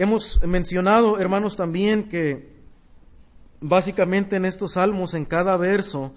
hemos 0.00 0.42
mencionado, 0.46 1.18
hermanos, 1.18 1.56
también 1.56 2.08
que 2.08 2.48
básicamente 3.60 4.36
en 4.36 4.46
estos 4.46 4.72
salmos, 4.72 5.12
en 5.12 5.26
cada 5.26 5.58
verso, 5.58 6.14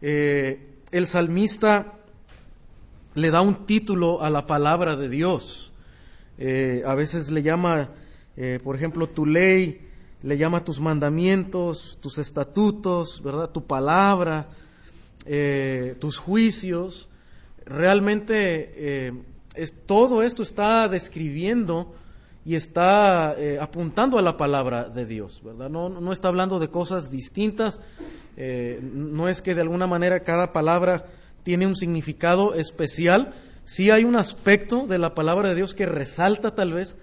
eh, 0.00 0.78
el 0.90 1.06
salmista 1.06 1.92
le 3.14 3.30
da 3.30 3.42
un 3.42 3.66
título 3.66 4.22
a 4.22 4.30
la 4.30 4.46
palabra 4.46 4.96
de 4.96 5.10
Dios. 5.10 5.70
Eh, 6.38 6.82
a 6.86 6.94
veces 6.94 7.30
le 7.30 7.42
llama, 7.42 7.90
eh, 8.38 8.58
por 8.64 8.74
ejemplo, 8.74 9.06
tu 9.06 9.26
ley, 9.26 9.86
le 10.22 10.38
llama 10.38 10.64
tus 10.64 10.80
mandamientos, 10.80 11.98
tus 12.00 12.16
estatutos, 12.16 13.22
¿verdad? 13.22 13.50
Tu 13.50 13.66
palabra, 13.66 14.48
tus 16.00 16.16
juicios. 16.16 17.10
Realmente 17.66 19.12
es, 19.54 19.74
todo 19.84 20.22
esto 20.22 20.42
está 20.42 20.88
describiendo 20.88 21.94
y 22.46 22.54
está 22.54 23.34
eh, 23.36 23.58
apuntando 23.60 24.18
a 24.18 24.22
la 24.22 24.36
palabra 24.36 24.84
de 24.84 25.04
Dios, 25.04 25.42
¿verdad? 25.42 25.68
No, 25.68 25.88
no 25.88 26.12
está 26.12 26.28
hablando 26.28 26.60
de 26.60 26.68
cosas 26.68 27.10
distintas, 27.10 27.80
eh, 28.36 28.78
no 28.80 29.28
es 29.28 29.42
que 29.42 29.56
de 29.56 29.62
alguna 29.62 29.88
manera 29.88 30.20
cada 30.20 30.52
palabra 30.52 31.06
tiene 31.42 31.66
un 31.66 31.74
significado 31.74 32.54
especial, 32.54 33.34
sí 33.64 33.90
hay 33.90 34.04
un 34.04 34.14
aspecto 34.14 34.86
de 34.86 34.98
la 34.98 35.12
palabra 35.12 35.48
de 35.48 35.56
Dios 35.56 35.74
que 35.74 35.86
resalta 35.86 36.54
tal 36.54 36.72
vez, 36.72 36.94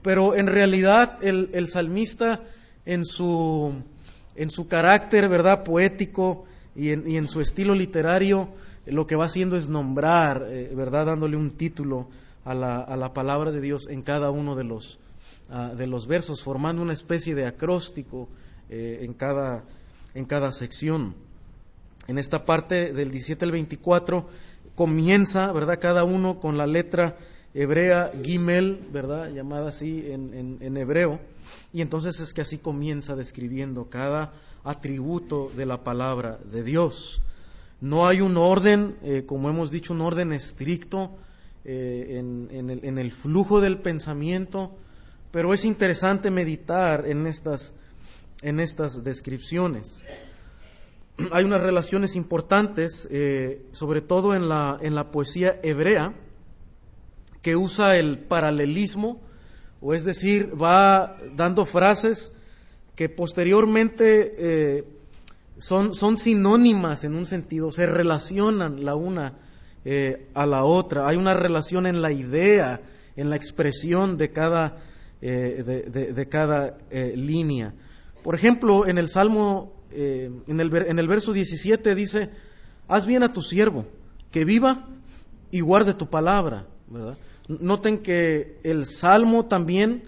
pero 0.00 0.36
en 0.36 0.46
realidad 0.46 1.18
el, 1.22 1.50
el 1.54 1.66
salmista 1.66 2.42
en 2.86 3.04
su, 3.04 3.74
en 4.36 4.48
su 4.48 4.68
carácter, 4.68 5.28
¿verdad?, 5.28 5.64
poético 5.64 6.44
y 6.76 6.90
en, 6.90 7.10
y 7.10 7.16
en 7.16 7.26
su 7.26 7.40
estilo 7.40 7.74
literario, 7.74 8.48
lo 8.86 9.08
que 9.08 9.16
va 9.16 9.24
haciendo 9.24 9.56
es 9.56 9.66
nombrar, 9.66 10.46
eh, 10.48 10.70
¿verdad?, 10.72 11.06
dándole 11.06 11.36
un 11.36 11.50
título 11.50 12.06
a 12.44 12.54
la, 12.54 12.80
a 12.80 12.96
la 12.96 13.12
palabra 13.14 13.50
de 13.52 13.60
Dios 13.60 13.88
en 13.88 14.02
cada 14.02 14.30
uno 14.30 14.54
de 14.54 14.64
los, 14.64 14.98
ah, 15.50 15.72
de 15.76 15.86
los 15.86 16.06
versos, 16.06 16.42
formando 16.42 16.82
una 16.82 16.92
especie 16.92 17.34
de 17.34 17.46
acróstico 17.46 18.28
eh, 18.68 19.00
en, 19.02 19.14
cada, 19.14 19.64
en 20.14 20.24
cada 20.24 20.52
sección. 20.52 21.14
En 22.06 22.18
esta 22.18 22.44
parte 22.44 22.92
del 22.92 23.10
17 23.10 23.44
al 23.44 23.52
24 23.52 24.28
comienza, 24.74 25.52
¿verdad? 25.52 25.78
Cada 25.80 26.04
uno 26.04 26.38
con 26.38 26.58
la 26.58 26.66
letra 26.66 27.16
hebrea 27.54 28.10
Gimel, 28.22 28.86
¿verdad? 28.92 29.30
Llamada 29.30 29.68
así 29.68 30.04
en, 30.10 30.58
en, 30.60 30.76
hebreo. 30.76 31.20
Y 31.72 31.80
entonces 31.80 32.20
es 32.20 32.34
que 32.34 32.40
así 32.42 32.58
comienza 32.58 33.16
describiendo 33.16 33.88
cada 33.88 34.32
atributo 34.64 35.50
de 35.56 35.64
la 35.64 35.84
palabra 35.84 36.38
de 36.50 36.62
Dios. 36.62 37.22
No 37.80 38.06
hay 38.06 38.20
un 38.20 38.36
orden, 38.36 38.96
eh, 39.02 39.24
como 39.26 39.48
hemos 39.48 39.70
dicho, 39.70 39.92
un 39.92 40.00
orden 40.00 40.32
estricto 40.32 41.16
eh, 41.64 42.18
en, 42.18 42.98
el, 42.98 43.12
flujo 43.12 43.60
del 43.60 43.78
pensamiento, 43.78 44.76
pero 45.30 45.54
es 45.54 45.64
interesante 45.64 46.30
meditar 46.30 47.06
en 47.06 47.26
estas, 47.26 47.74
en 48.42 48.60
estas 48.60 49.02
descripciones. 49.02 50.02
Hay 51.32 51.44
unas 51.44 51.62
relaciones 51.62 52.16
importantes, 52.16 53.08
eh, 53.10 53.64
sobre 53.70 54.02
todo 54.02 54.34
en 54.34 54.48
la, 54.48 54.78
en 54.82 54.94
la 54.94 55.10
poesía 55.10 55.58
hebrea, 55.62 56.12
que 57.40 57.56
usa 57.56 57.96
el 57.96 58.18
paralelismo, 58.18 59.20
o 59.80 59.94
es 59.94 60.04
decir, 60.04 60.60
va 60.60 61.16
dando 61.34 61.66
frases 61.66 62.32
que 62.94 63.08
posteriormente 63.08 64.34
eh, 64.36 64.84
son, 65.58 65.94
son 65.94 66.16
sinónimas 66.16 67.04
en 67.04 67.14
un 67.14 67.26
sentido, 67.26 67.72
se 67.72 67.86
relacionan 67.86 68.84
la 68.84 68.94
una 68.94 69.38
eh, 69.86 70.28
a 70.32 70.46
la 70.46 70.64
otra. 70.64 71.06
Hay 71.06 71.18
una 71.18 71.34
relación 71.34 71.86
en 71.86 72.00
la 72.00 72.10
idea, 72.10 72.80
en 73.16 73.28
la 73.28 73.36
expresión 73.36 74.16
de 74.16 74.30
cada, 74.30 74.78
eh, 75.20 75.62
de, 76.14 76.28
cada 76.28 76.78
eh, 76.90 77.12
línea. 77.14 77.74
Por 78.22 78.34
ejemplo, 78.34 78.86
en 78.86 78.96
el 78.96 79.10
Salmo, 79.10 79.74
en, 79.92 80.58
el, 80.58 80.74
en 80.74 80.98
el 80.98 81.06
verso 81.06 81.34
17 81.34 81.94
dice, 81.94 82.30
haz 82.88 83.04
bien 83.04 83.22
a 83.22 83.34
tu 83.34 83.42
siervo, 83.42 83.84
que 84.30 84.46
viva 84.46 84.88
y 85.50 85.60
guarde 85.60 85.92
tu 85.92 86.08
palabra. 86.08 86.66
Noten 87.46 87.98
que 87.98 88.56
el 88.62 88.86
Salmo 88.86 89.44
también 89.44 90.04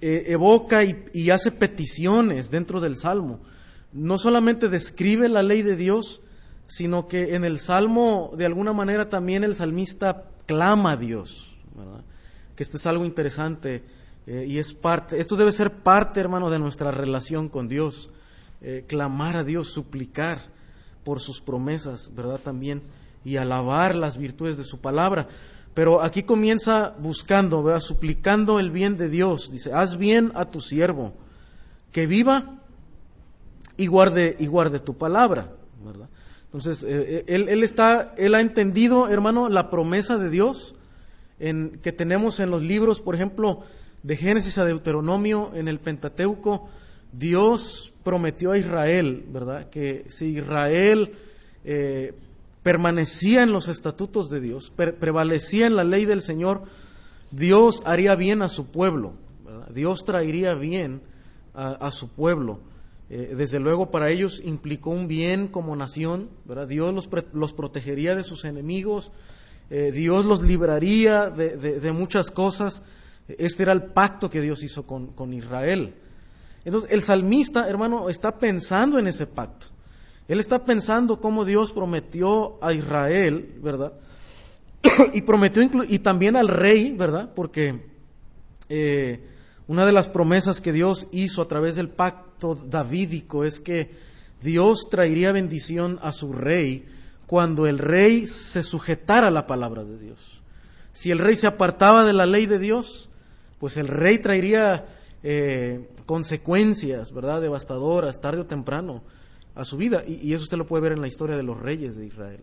evoca 0.00 0.82
y, 0.82 1.04
y, 1.12 1.30
hace 1.30 1.52
peticiones 1.52 2.50
dentro 2.50 2.80
del 2.80 2.96
Salmo. 2.96 3.38
No 3.92 4.18
solamente 4.18 4.68
describe 4.68 5.28
la 5.28 5.44
ley 5.44 5.62
de 5.62 5.76
Dios, 5.76 6.22
sino 6.70 7.08
que 7.08 7.34
en 7.34 7.44
el 7.44 7.58
Salmo, 7.58 8.30
de 8.36 8.46
alguna 8.46 8.72
manera, 8.72 9.08
también 9.08 9.42
el 9.42 9.56
salmista 9.56 10.26
clama 10.46 10.92
a 10.92 10.96
Dios, 10.96 11.56
que 12.54 12.62
esto 12.62 12.76
es 12.76 12.86
algo 12.86 13.04
interesante 13.04 13.82
eh, 14.24 14.46
y 14.48 14.58
es 14.58 14.72
parte, 14.72 15.18
esto 15.18 15.34
debe 15.34 15.50
ser 15.50 15.72
parte, 15.72 16.20
hermano, 16.20 16.48
de 16.48 16.60
nuestra 16.60 16.92
relación 16.92 17.48
con 17.48 17.66
Dios, 17.66 18.10
eh, 18.60 18.84
clamar 18.86 19.36
a 19.36 19.42
Dios, 19.42 19.72
suplicar 19.72 20.42
por 21.02 21.18
sus 21.18 21.40
promesas, 21.40 22.14
¿verdad? 22.14 22.38
También, 22.38 22.82
y 23.24 23.36
alabar 23.36 23.96
las 23.96 24.16
virtudes 24.16 24.56
de 24.56 24.62
su 24.62 24.78
palabra. 24.78 25.26
Pero 25.74 26.02
aquí 26.02 26.22
comienza 26.22 26.94
buscando, 27.00 27.64
¿verdad? 27.64 27.80
Suplicando 27.80 28.60
el 28.60 28.70
bien 28.70 28.96
de 28.96 29.08
Dios. 29.08 29.50
Dice, 29.50 29.72
haz 29.72 29.96
bien 29.96 30.30
a 30.36 30.44
tu 30.52 30.60
siervo, 30.60 31.14
que 31.90 32.06
viva 32.06 32.60
y 33.76 33.88
guarde, 33.88 34.36
y 34.38 34.46
guarde 34.46 34.78
tu 34.78 34.96
palabra, 34.96 35.50
¿verdad? 35.84 36.08
Entonces, 36.52 36.82
eh, 36.82 37.24
eh, 37.28 37.46
él, 37.48 37.62
está, 37.62 38.12
él 38.18 38.34
ha 38.34 38.40
entendido, 38.40 39.08
hermano, 39.08 39.48
la 39.48 39.70
promesa 39.70 40.18
de 40.18 40.30
Dios 40.30 40.74
en, 41.38 41.78
que 41.80 41.92
tenemos 41.92 42.40
en 42.40 42.50
los 42.50 42.60
libros, 42.60 43.00
por 43.00 43.14
ejemplo, 43.14 43.60
de 44.02 44.16
Génesis 44.16 44.58
a 44.58 44.64
Deuteronomio, 44.64 45.52
en 45.54 45.68
el 45.68 45.78
Pentateuco, 45.78 46.68
Dios 47.12 47.92
prometió 48.02 48.50
a 48.50 48.58
Israel, 48.58 49.26
¿verdad? 49.28 49.70
Que 49.70 50.06
si 50.08 50.38
Israel 50.38 51.12
eh, 51.64 52.14
permanecía 52.64 53.44
en 53.44 53.52
los 53.52 53.68
estatutos 53.68 54.28
de 54.28 54.40
Dios, 54.40 54.70
prevalecía 54.70 55.68
en 55.68 55.76
la 55.76 55.84
ley 55.84 56.04
del 56.04 56.20
Señor, 56.20 56.64
Dios 57.30 57.80
haría 57.84 58.16
bien 58.16 58.42
a 58.42 58.48
su 58.48 58.66
pueblo, 58.66 59.12
Dios 59.72 60.04
traería 60.04 60.54
bien 60.54 61.00
a 61.54 61.90
su 61.92 62.08
pueblo. 62.08 62.60
Eh, 63.12 63.34
desde 63.36 63.58
luego 63.58 63.90
para 63.90 64.08
ellos 64.08 64.40
implicó 64.44 64.90
un 64.90 65.08
bien 65.08 65.48
como 65.48 65.74
nación, 65.74 66.30
¿verdad? 66.44 66.68
Dios 66.68 66.94
los, 66.94 67.08
los 67.32 67.52
protegería 67.52 68.14
de 68.14 68.22
sus 68.22 68.44
enemigos, 68.44 69.10
eh, 69.68 69.90
Dios 69.92 70.24
los 70.24 70.42
libraría 70.42 71.28
de, 71.28 71.92
muchas 71.92 72.30
cosas. 72.30 72.82
Este 73.26 73.64
era 73.64 73.72
el 73.72 73.82
pacto 73.82 74.30
que 74.30 74.40
Dios 74.40 74.62
hizo 74.62 74.86
con, 74.86 75.08
con 75.08 75.34
Israel. 75.34 75.94
Entonces, 76.64 76.90
el 76.92 77.02
salmista, 77.02 77.68
hermano, 77.68 78.08
está 78.08 78.38
pensando 78.38 78.98
en 78.98 79.06
ese 79.08 79.26
pacto. 79.26 79.66
Él 80.28 80.38
está 80.38 80.64
pensando 80.64 81.20
cómo 81.20 81.44
Dios 81.44 81.72
prometió 81.72 82.62
a 82.62 82.72
Israel, 82.72 83.54
¿verdad? 83.60 83.92
y 85.12 85.22
prometió 85.22 85.62
y 85.88 85.98
también 85.98 86.36
al 86.36 86.46
rey, 86.46 86.92
¿verdad? 86.92 87.30
Porque 87.34 87.80
eh, 88.68 89.20
una 89.70 89.86
de 89.86 89.92
las 89.92 90.08
promesas 90.08 90.60
que 90.60 90.72
Dios 90.72 91.06
hizo 91.12 91.40
a 91.42 91.46
través 91.46 91.76
del 91.76 91.88
pacto 91.88 92.56
davídico 92.56 93.44
es 93.44 93.60
que 93.60 93.88
Dios 94.42 94.88
traería 94.90 95.30
bendición 95.30 96.00
a 96.02 96.10
su 96.10 96.32
rey 96.32 96.86
cuando 97.28 97.68
el 97.68 97.78
rey 97.78 98.26
se 98.26 98.64
sujetara 98.64 99.28
a 99.28 99.30
la 99.30 99.46
palabra 99.46 99.84
de 99.84 99.96
Dios. 99.96 100.42
Si 100.92 101.12
el 101.12 101.20
rey 101.20 101.36
se 101.36 101.46
apartaba 101.46 102.04
de 102.04 102.12
la 102.12 102.26
ley 102.26 102.46
de 102.46 102.58
Dios, 102.58 103.10
pues 103.60 103.76
el 103.76 103.86
rey 103.86 104.18
traería 104.18 104.86
eh, 105.22 105.88
consecuencias, 106.04 107.12
¿verdad?, 107.12 107.40
devastadoras, 107.40 108.20
tarde 108.20 108.40
o 108.40 108.46
temprano, 108.46 109.04
a 109.54 109.64
su 109.64 109.76
vida. 109.76 110.02
Y, 110.04 110.14
y, 110.14 110.34
eso 110.34 110.42
usted 110.42 110.58
lo 110.58 110.66
puede 110.66 110.82
ver 110.82 110.92
en 110.94 111.00
la 111.00 111.06
historia 111.06 111.36
de 111.36 111.44
los 111.44 111.60
reyes 111.60 111.94
de 111.94 112.06
Israel. 112.06 112.40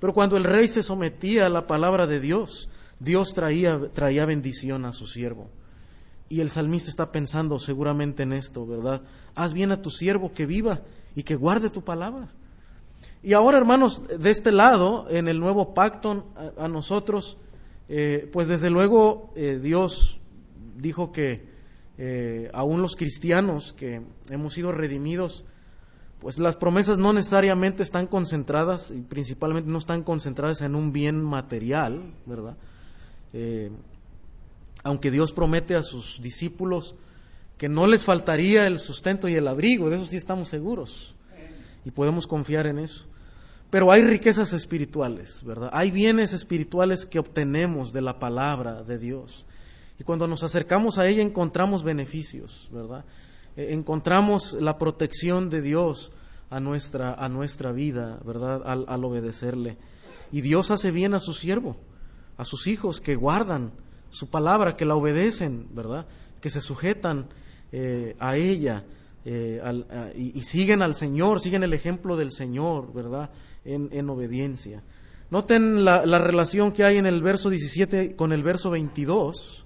Pero 0.00 0.12
cuando 0.12 0.36
el 0.36 0.42
rey 0.42 0.66
se 0.66 0.82
sometía 0.82 1.46
a 1.46 1.50
la 1.50 1.68
palabra 1.68 2.08
de 2.08 2.18
Dios, 2.18 2.68
Dios 2.98 3.32
traía, 3.32 3.78
traía 3.92 4.26
bendición 4.26 4.84
a 4.86 4.92
su 4.92 5.06
siervo. 5.06 5.50
Y 6.28 6.40
el 6.40 6.50
salmista 6.50 6.90
está 6.90 7.12
pensando 7.12 7.58
seguramente 7.58 8.22
en 8.22 8.32
esto, 8.32 8.66
¿verdad? 8.66 9.02
Haz 9.34 9.52
bien 9.52 9.72
a 9.72 9.82
tu 9.82 9.90
siervo 9.90 10.32
que 10.32 10.46
viva 10.46 10.80
y 11.14 11.22
que 11.22 11.36
guarde 11.36 11.70
tu 11.70 11.82
palabra. 11.82 12.28
Y 13.22 13.32
ahora, 13.32 13.58
hermanos, 13.58 14.02
de 14.06 14.30
este 14.30 14.52
lado, 14.52 15.06
en 15.08 15.28
el 15.28 15.40
nuevo 15.40 15.74
pacto 15.74 16.26
a, 16.58 16.68
nosotros, 16.68 17.38
eh, 17.88 18.28
pues 18.32 18.48
desde 18.48 18.70
luego 18.70 19.32
eh, 19.34 19.58
Dios 19.62 20.20
dijo 20.76 21.10
que 21.12 21.46
eh, 21.96 22.50
aún 22.52 22.82
los 22.82 22.96
cristianos 22.96 23.72
que 23.72 24.02
hemos 24.28 24.52
sido 24.54 24.72
redimidos, 24.72 25.44
pues 26.20 26.38
las 26.38 26.56
promesas 26.56 26.98
no 26.98 27.12
necesariamente 27.12 27.82
están 27.82 28.06
concentradas 28.06 28.90
y 28.90 29.00
principalmente 29.00 29.70
no 29.70 29.78
están 29.78 30.02
concentradas 30.02 30.60
en 30.62 30.74
un 30.74 30.92
bien 30.92 31.22
material, 31.22 32.14
¿verdad? 32.26 32.56
Aunque 34.84 35.10
Dios 35.10 35.32
promete 35.32 35.74
a 35.74 35.82
sus 35.82 36.20
discípulos 36.22 36.94
que 37.58 37.68
no 37.68 37.86
les 37.86 38.04
faltaría 38.04 38.66
el 38.66 38.78
sustento 38.78 39.28
y 39.28 39.34
el 39.34 39.48
abrigo, 39.48 39.90
de 39.90 39.96
eso 39.96 40.04
sí 40.04 40.16
estamos 40.16 40.48
seguros 40.48 41.14
y 41.84 41.90
podemos 41.90 42.26
confiar 42.26 42.66
en 42.66 42.78
eso. 42.78 43.06
Pero 43.70 43.90
hay 43.90 44.02
riquezas 44.02 44.52
espirituales, 44.52 45.42
¿verdad? 45.44 45.70
Hay 45.72 45.90
bienes 45.90 46.32
espirituales 46.32 47.06
que 47.06 47.18
obtenemos 47.18 47.92
de 47.92 48.02
la 48.02 48.18
palabra 48.18 48.82
de 48.82 48.98
Dios. 48.98 49.46
Y 49.98 50.04
cuando 50.04 50.28
nos 50.28 50.42
acercamos 50.42 50.98
a 50.98 51.08
ella 51.08 51.22
encontramos 51.22 51.82
beneficios, 51.82 52.68
¿verdad? 52.72 53.04
Eh, 53.56 53.68
encontramos 53.70 54.52
la 54.54 54.78
protección 54.78 55.50
de 55.50 55.60
Dios 55.60 56.12
a 56.50 56.60
nuestra, 56.60 57.14
a 57.14 57.28
nuestra 57.28 57.72
vida, 57.72 58.20
¿verdad? 58.24 58.62
Al 58.64 59.04
obedecerle. 59.04 59.76
Y 60.30 60.40
Dios 60.40 60.70
hace 60.70 60.90
bien 60.90 61.14
a 61.14 61.20
su 61.20 61.32
siervo, 61.32 61.76
a 62.36 62.44
sus 62.44 62.66
hijos 62.66 63.00
que 63.00 63.16
guardan 63.16 63.72
su 64.14 64.28
palabra, 64.28 64.76
que 64.76 64.84
la 64.84 64.94
obedecen, 64.94 65.66
¿verdad? 65.72 66.06
Que 66.40 66.48
se 66.48 66.60
sujetan 66.60 67.26
eh, 67.72 68.14
a 68.20 68.36
ella 68.36 68.84
eh, 69.24 69.60
y, 70.16 70.40
siguen 70.42 70.82
al 70.82 70.94
Señor, 70.94 71.40
siguen 71.40 71.64
el 71.64 71.72
ejemplo 71.72 72.16
del 72.16 72.30
Señor, 72.30 72.92
¿verdad? 72.92 73.30
En, 73.64 73.88
en 73.90 74.08
obediencia. 74.08 74.82
Noten 75.30 75.84
la, 75.84 76.06
la, 76.06 76.18
relación 76.18 76.70
que 76.70 76.84
hay 76.84 76.98
en 76.98 77.06
el 77.06 77.22
verso 77.22 77.50
17 77.50 78.14
con 78.14 78.32
el 78.32 78.44
verso 78.44 78.70
22. 78.70 79.64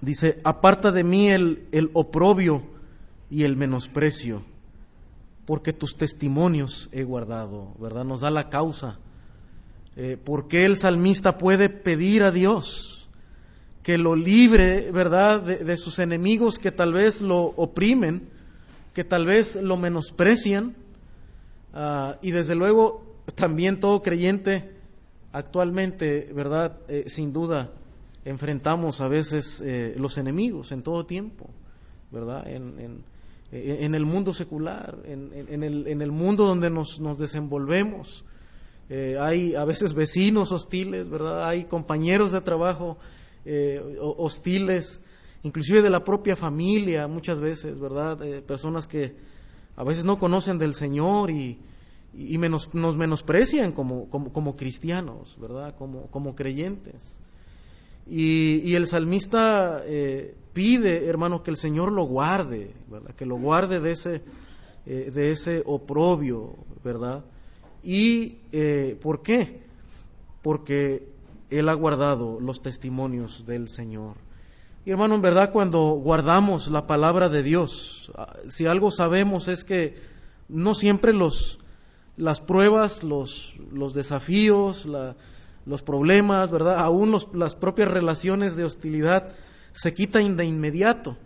Dice, 0.00 0.40
aparta 0.42 0.92
de 0.92 1.04
mí 1.04 1.28
el, 1.28 1.66
el 1.72 1.90
oprobio 1.92 2.62
y 3.30 3.42
el 3.42 3.56
menosprecio, 3.56 4.42
porque 5.44 5.74
tus 5.74 5.96
testimonios 5.96 6.88
he 6.92 7.02
guardado, 7.02 7.74
¿verdad? 7.78 8.04
Nos 8.04 8.22
da 8.22 8.30
la 8.30 8.48
causa. 8.48 8.98
Eh, 9.96 10.18
¿Por 10.22 10.46
qué 10.46 10.64
el 10.64 10.76
salmista 10.76 11.38
puede 11.38 11.70
pedir 11.70 12.22
a 12.22 12.30
Dios 12.30 13.08
que 13.82 13.96
lo 13.96 14.14
libre, 14.14 14.90
¿verdad?, 14.90 15.40
de, 15.42 15.76
sus 15.76 16.00
enemigos 16.00 16.58
que 16.58 16.72
tal 16.72 16.92
vez 16.92 17.22
lo 17.22 17.38
oprimen, 17.56 18.28
que 18.92 19.04
tal 19.04 19.24
vez 19.24 19.56
lo 19.56 19.76
menosprecian. 19.76 20.74
Ah, 21.72 22.18
y 22.20 22.32
desde 22.32 22.56
luego 22.56 23.22
también 23.36 23.78
todo 23.80 24.02
creyente 24.02 24.72
actualmente, 25.32 26.30
¿verdad?, 26.34 26.78
eh, 26.88 27.04
sin 27.06 27.32
duda 27.32 27.70
enfrentamos 28.24 29.00
a 29.00 29.08
veces 29.08 29.62
eh, 29.64 29.94
los 29.96 30.18
enemigos 30.18 30.72
en 30.72 30.82
todo 30.82 31.06
tiempo, 31.06 31.48
¿verdad? 32.10 32.44
En, 32.48 33.04
el 33.52 34.04
mundo 34.04 34.34
secular, 34.34 34.98
en, 35.04 36.02
el, 36.02 36.10
mundo 36.10 36.44
donde 36.44 36.68
nos 36.68 37.18
desenvolvemos. 37.18 38.24
Eh, 38.88 39.16
hay 39.20 39.54
a 39.54 39.64
veces 39.64 39.94
vecinos 39.94 40.52
hostiles, 40.52 41.08
¿verdad? 41.08 41.48
Hay 41.48 41.64
compañeros 41.64 42.32
de 42.32 42.40
trabajo 42.40 42.98
eh, 43.44 43.98
hostiles, 44.00 45.00
inclusive 45.42 45.82
de 45.82 45.90
la 45.90 46.04
propia 46.04 46.36
familia 46.36 47.06
muchas 47.06 47.40
veces, 47.40 47.78
¿verdad? 47.78 48.18
personas 48.42 48.86
que 48.86 49.14
a 49.76 49.84
veces 49.84 50.04
no 50.04 50.18
conocen 50.18 50.58
del 50.58 50.74
Señor 50.74 51.30
y, 51.30 51.58
y 52.16 52.38
nos 52.38 52.96
menosprecian 52.96 53.72
como, 53.72 54.08
como, 54.08 54.56
cristianos, 54.56 55.36
¿verdad? 55.38 55.74
Como, 55.76 56.06
como 56.06 56.34
creyentes. 56.34 57.18
Y, 58.08 58.74
el 58.74 58.86
salmista 58.86 59.82
eh, 59.84 60.34
pide, 60.52 61.06
hermano, 61.06 61.42
que 61.42 61.50
el 61.50 61.56
Señor 61.56 61.92
lo 61.92 62.04
guarde, 62.04 62.72
¿verdad? 62.90 63.14
Que 63.14 63.26
lo 63.26 63.36
guarde 63.36 63.80
de 63.80 63.90
ese, 63.90 64.22
eh, 64.86 65.10
de 65.14 65.32
ese 65.32 65.62
oprobio, 65.66 66.54
¿verdad? 66.82 67.24
¿Y 67.86 68.38
eh, 68.50 68.98
por 69.00 69.22
qué? 69.22 69.60
Porque 70.42 71.08
Él 71.50 71.68
ha 71.68 71.74
guardado 71.74 72.40
los 72.40 72.60
testimonios 72.60 73.46
del 73.46 73.68
Señor. 73.68 74.16
Y 74.84 74.90
hermano, 74.90 75.14
en 75.14 75.22
verdad, 75.22 75.52
cuando 75.52 75.90
guardamos 75.90 76.68
la 76.68 76.88
palabra 76.88 77.28
de 77.28 77.44
Dios, 77.44 78.10
ah, 78.16 78.34
si 78.48 78.66
algo 78.66 78.90
sabemos 78.90 79.46
es 79.46 79.62
que 79.62 80.02
no 80.48 80.74
siempre 80.74 81.12
los, 81.12 81.60
las 82.16 82.40
pruebas, 82.40 83.04
los, 83.04 83.54
los 83.70 83.94
desafíos, 83.94 84.88
los 85.64 85.82
problemas, 85.82 86.50
¿verdad? 86.50 86.80
Aún 86.80 87.16
las 87.34 87.54
propias 87.54 87.88
relaciones 87.88 88.56
de 88.56 88.64
hostilidad 88.64 89.28
se 89.74 89.94
quitan 89.94 90.36
de 90.36 90.44
inmediato. 90.44 91.16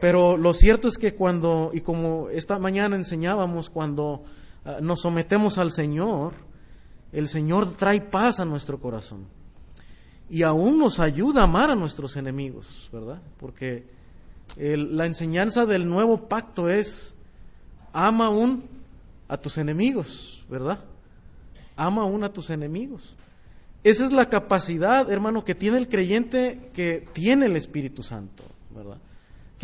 Pero 0.00 0.36
lo 0.36 0.54
cierto 0.54 0.86
es 0.86 0.98
que 0.98 1.14
cuando, 1.14 1.72
y 1.74 1.80
como 1.80 2.28
esta 2.28 2.60
mañana 2.60 2.94
enseñábamos, 2.94 3.70
cuando 3.70 4.22
nos 4.80 5.00
sometemos 5.00 5.58
al 5.58 5.70
Señor, 5.70 6.32
el 7.12 7.28
Señor 7.28 7.76
trae 7.76 8.00
paz 8.00 8.40
a 8.40 8.44
nuestro 8.44 8.80
corazón. 8.80 9.26
Y 10.28 10.42
aún 10.42 10.78
nos 10.78 11.00
ayuda 11.00 11.42
a 11.42 11.44
amar 11.44 11.70
a 11.70 11.76
nuestros 11.76 12.16
enemigos, 12.16 12.88
¿verdad? 12.92 13.20
Porque 13.38 13.84
la 14.56 15.06
enseñanza 15.06 15.66
del 15.66 15.88
nuevo 15.88 16.28
pacto 16.28 16.68
es, 16.68 17.14
ama 17.92 18.26
aún 18.26 18.64
a 19.28 19.36
tus 19.36 19.58
enemigos, 19.58 20.44
¿verdad? 20.48 20.78
Ama 21.76 22.02
aún 22.02 22.24
a 22.24 22.32
tus 22.32 22.50
enemigos. 22.50 23.14
Esa 23.82 24.06
es 24.06 24.12
la 24.12 24.30
capacidad, 24.30 25.10
hermano, 25.10 25.44
que 25.44 25.54
tiene 25.54 25.76
el 25.76 25.88
creyente 25.88 26.70
que 26.72 27.06
tiene 27.12 27.46
el 27.46 27.56
Espíritu 27.56 28.02
Santo, 28.02 28.44
¿verdad? 28.74 28.96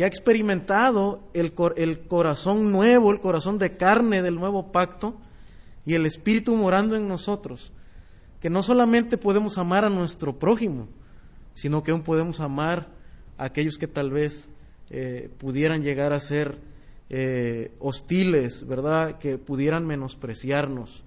Que 0.01 0.05
ha 0.05 0.07
experimentado 0.07 1.21
el, 1.31 1.53
el 1.75 1.99
corazón 2.07 2.71
nuevo, 2.71 3.11
el 3.11 3.19
corazón 3.19 3.59
de 3.59 3.77
carne 3.77 4.23
del 4.23 4.33
nuevo 4.33 4.71
pacto 4.71 5.13
y 5.85 5.93
el 5.93 6.07
Espíritu 6.07 6.55
morando 6.55 6.95
en 6.95 7.07
nosotros. 7.07 7.71
Que 8.39 8.49
no 8.49 8.63
solamente 8.63 9.19
podemos 9.19 9.59
amar 9.59 9.85
a 9.85 9.91
nuestro 9.91 10.39
prójimo, 10.39 10.87
sino 11.53 11.83
que 11.83 11.91
aún 11.91 12.01
podemos 12.01 12.39
amar 12.39 12.87
a 13.37 13.43
aquellos 13.43 13.77
que 13.77 13.85
tal 13.85 14.09
vez 14.09 14.49
eh, 14.89 15.29
pudieran 15.37 15.83
llegar 15.83 16.13
a 16.13 16.19
ser 16.19 16.57
eh, 17.11 17.71
hostiles, 17.77 18.65
¿verdad? 18.65 19.19
Que 19.19 19.37
pudieran 19.37 19.85
menospreciarnos. 19.85 21.03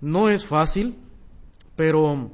No 0.00 0.28
es 0.28 0.46
fácil, 0.46 0.94
pero 1.74 2.30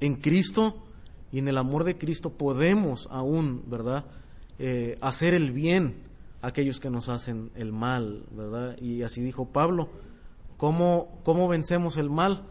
en 0.00 0.14
Cristo 0.14 0.82
y 1.30 1.40
en 1.40 1.48
el 1.48 1.58
amor 1.58 1.84
de 1.84 1.98
Cristo 1.98 2.30
podemos 2.30 3.06
aún, 3.10 3.64
¿verdad?, 3.66 4.06
eh, 4.62 4.94
hacer 5.00 5.32
el 5.32 5.52
bien 5.52 5.94
a 6.42 6.48
aquellos 6.48 6.80
que 6.80 6.90
nos 6.90 7.08
hacen 7.08 7.50
el 7.54 7.72
mal, 7.72 8.26
¿verdad? 8.30 8.76
Y 8.78 9.02
así 9.02 9.22
dijo 9.22 9.46
Pablo, 9.46 9.88
¿cómo, 10.58 11.18
cómo 11.24 11.48
vencemos 11.48 11.96
el 11.96 12.10
mal? 12.10 12.42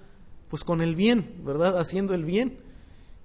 Pues 0.49 0.63
con 0.63 0.81
el 0.81 0.95
bien, 0.95 1.35
¿verdad? 1.45 1.77
Haciendo 1.77 2.15
el 2.15 2.25
bien. 2.25 2.57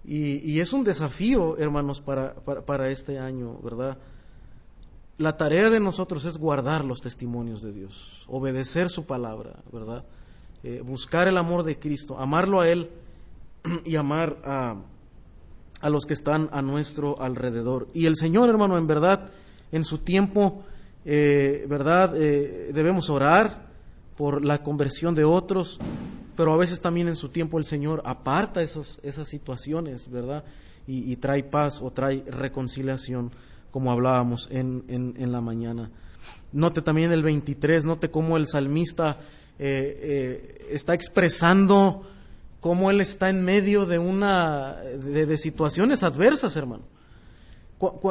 Y, 0.04 0.60
es 0.60 0.74
un 0.74 0.84
desafío, 0.84 1.56
hermanos, 1.56 2.02
para, 2.02 2.34
para, 2.34 2.90
este 2.90 3.18
año, 3.18 3.58
¿verdad? 3.62 3.96
La 5.16 5.38
tarea 5.38 5.70
de 5.70 5.80
nosotros 5.80 6.26
es 6.26 6.36
guardar 6.36 6.84
los 6.84 7.00
testimonios 7.00 7.62
de 7.62 7.72
Dios, 7.72 8.26
obedecer 8.28 8.90
su 8.90 9.06
palabra, 9.06 9.62
¿verdad? 9.72 10.04
Eh, 10.62 10.82
buscar 10.84 11.26
el 11.26 11.38
amor 11.38 11.62
de 11.62 11.78
Cristo, 11.78 12.18
amarlo 12.18 12.60
a 12.60 12.68
Él 12.68 12.90
y 13.86 13.96
amar 13.96 14.36
a, 14.44 14.76
a 15.84 15.90
los 15.90 16.06
que 16.06 16.14
están 16.14 16.48
a 16.50 16.62
nuestro 16.62 17.20
alrededor. 17.20 17.88
Y 17.92 18.06
el 18.06 18.16
Señor, 18.16 18.48
hermano, 18.48 18.78
en 18.78 18.86
verdad, 18.86 19.28
en 19.70 19.84
su 19.84 19.98
tiempo, 19.98 20.64
eh, 21.04 21.66
¿verdad? 21.68 22.14
Eh, 22.16 22.70
debemos 22.72 23.10
orar 23.10 23.66
por 24.16 24.42
la 24.42 24.62
conversión 24.62 25.14
de 25.14 25.24
otros, 25.24 25.78
pero 26.36 26.54
a 26.54 26.56
veces 26.56 26.80
también 26.80 27.08
en 27.08 27.16
su 27.16 27.28
tiempo 27.28 27.58
el 27.58 27.66
Señor 27.66 28.00
aparta 28.06 28.62
esos, 28.62 28.98
esas 29.02 29.28
situaciones, 29.28 30.10
¿verdad? 30.10 30.44
Y, 30.86 31.16
trae 31.16 31.42
paz 31.42 31.82
o 31.82 31.90
trae 31.90 32.24
reconciliación, 32.28 33.30
como 33.70 33.92
hablábamos 33.92 34.48
en, 34.50 34.84
en, 34.88 35.32
la 35.32 35.42
mañana. 35.42 35.90
Note 36.52 36.80
también 36.80 37.12
el 37.12 37.22
23, 37.22 37.84
note 37.84 38.10
cómo 38.10 38.38
el 38.38 38.46
salmista 38.46 39.18
eh, 39.58 40.66
está 40.70 40.94
expresando 40.94 42.06
cómo 42.64 42.90
él 42.90 43.02
está 43.02 43.28
en 43.28 43.44
medio 43.44 43.84
de 43.84 43.98
una 43.98 44.76
de, 44.76 45.36
situaciones 45.36 46.02
adversas, 46.02 46.56
hermano. 46.56 46.84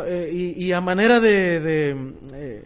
Eh, 0.06 0.54
y, 0.56 0.72
a 0.74 0.80
manera 0.80 1.20
de, 1.20 1.96
eh, 2.36 2.66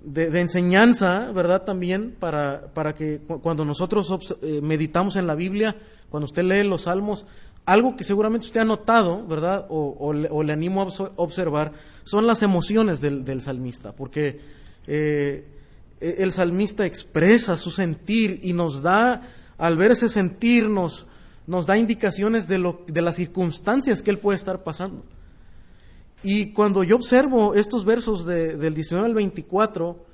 de, 0.00 0.30
de, 0.30 0.40
enseñanza, 0.40 1.30
¿verdad? 1.30 1.62
También 1.62 2.16
para, 2.18 2.66
para 2.74 2.96
que 2.96 3.20
cuando 3.20 3.64
nosotros 3.64 4.34
eh, 4.42 4.58
meditamos 4.60 5.14
en 5.14 5.28
la 5.28 5.36
Biblia, 5.36 5.76
cuando 6.10 6.24
usted 6.24 6.42
lee 6.42 6.64
los 6.64 6.82
salmos, 6.82 7.26
algo 7.64 7.94
que 7.94 8.02
seguramente 8.02 8.46
usted 8.46 8.62
ha 8.62 8.64
notado, 8.64 9.24
¿verdad? 9.24 9.66
O, 9.68 10.12
le, 10.12 10.52
animo 10.52 10.82
a 10.82 10.88
observar, 11.14 11.74
son 12.02 12.26
las 12.26 12.42
emociones 12.42 13.00
del, 13.00 13.24
del 13.24 13.40
salmista, 13.40 13.92
porque 13.92 14.40
e, 14.88 15.44
el 16.00 16.32
salmista 16.32 16.84
expresa 16.84 17.56
su 17.56 17.70
sentir 17.70 18.40
y 18.42 18.52
nos 18.52 18.82
da 18.82 19.22
al 19.62 19.76
ver 19.76 19.92
ese 19.92 20.08
sentir 20.08 20.68
nos, 20.68 21.06
da 21.66 21.78
indicaciones 21.78 22.48
de, 22.48 22.58
lo, 22.58 22.82
de 22.88 23.00
las 23.00 23.14
circunstancias 23.14 24.02
que 24.02 24.10
él 24.10 24.18
puede 24.18 24.34
estar 24.34 24.64
pasando. 24.64 25.04
Y 26.24 26.46
cuando 26.52 26.82
yo 26.82 26.96
observo 26.96 27.54
estos 27.54 27.84
versos 27.84 28.26
del 28.26 28.74
19 28.74 29.06
al 29.06 29.14
24, 29.14 30.04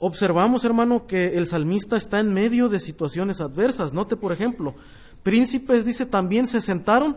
observamos, 0.00 0.64
hermano, 0.64 1.06
que 1.06 1.36
el 1.36 1.46
salmista 1.46 1.96
está 1.96 2.18
en 2.18 2.34
medio 2.34 2.68
de 2.68 2.80
situaciones 2.80 3.40
adversas. 3.40 3.92
Note, 3.92 4.16
por 4.16 4.32
ejemplo, 4.32 4.74
príncipes, 5.22 5.84
dice, 5.84 6.04
también 6.04 6.48
se 6.48 6.60
sentaron 6.60 7.16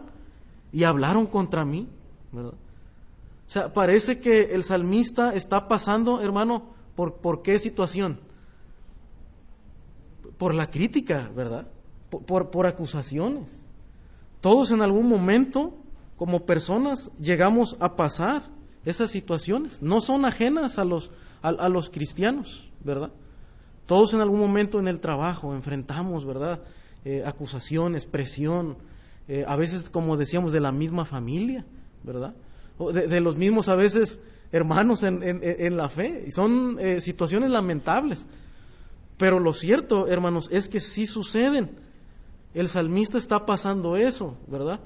y 0.72 0.84
hablaron 0.84 1.26
contra 1.26 1.66
mí. 1.66 1.88
O 2.36 2.54
sea, 3.48 3.74
parece 3.74 4.20
que 4.20 4.54
el 4.54 4.64
salmista 4.64 5.34
está 5.34 5.68
pasando, 5.68 6.22
hermano, 6.22 6.66
¿por, 6.96 7.16
por 7.16 7.42
qué 7.42 7.58
situación? 7.58 8.20
Por 10.44 10.54
la 10.54 10.70
crítica, 10.70 11.32
¿verdad? 11.34 11.68
Por, 12.10 12.50
por, 12.50 12.68
acusaciones. 12.68 13.48
Todos 14.42 14.72
en 14.72 14.82
algún 14.82 15.08
momento 15.08 15.74
como 16.18 16.46
personas 16.46 17.10
llegamos 17.18 17.78
a 17.80 17.96
pasar 17.96 18.50
esas 18.84 19.10
situaciones. 19.10 19.82
No 19.82 20.02
son 20.02 20.26
ajenas 20.26 20.78
a 20.80 20.84
los, 20.84 21.12
a, 21.42 21.70
los 21.70 21.90
cristianos, 21.90 22.70
¿verdad? 22.84 23.10
Todos 23.86 24.14
en 24.14 24.20
algún 24.20 24.38
momento 24.38 24.82
en 24.82 24.90
el 24.90 25.00
trabajo 25.00 25.56
enfrentamos, 25.56 26.26
¿verdad? 26.26 26.60
Eh, 27.06 27.24
acusaciones, 27.26 28.06
presión, 28.06 28.76
eh, 29.30 29.46
a 29.48 29.56
veces, 29.56 29.90
como 29.90 30.18
decíamos, 30.18 30.52
de 30.52 30.60
la 30.60 30.74
misma 30.74 31.06
familia, 31.06 31.64
¿verdad? 32.04 32.34
O 32.78 32.92
de, 32.92 33.22
los 33.22 33.38
mismos, 33.38 33.70
a 33.70 33.76
veces, 33.76 34.20
hermanos 34.52 35.04
en, 35.04 35.22
en, 35.24 35.78
la 35.78 35.88
fe. 35.88 36.26
Y 36.28 36.34
son 36.34 36.80
eh, 36.82 37.00
situaciones 37.00 37.50
lamentables. 37.50 38.28
Pero 39.24 39.40
lo 39.40 39.54
cierto, 39.54 40.10
hermanos, 40.10 40.50
es 40.52 40.68
que 40.68 40.82
sí 40.82 41.06
suceden. 41.06 41.72
El 42.54 42.68
salmista 42.68 43.18
está 43.18 43.46
pasando 43.46 43.96
eso, 43.96 44.36
¿verdad? 44.48 44.82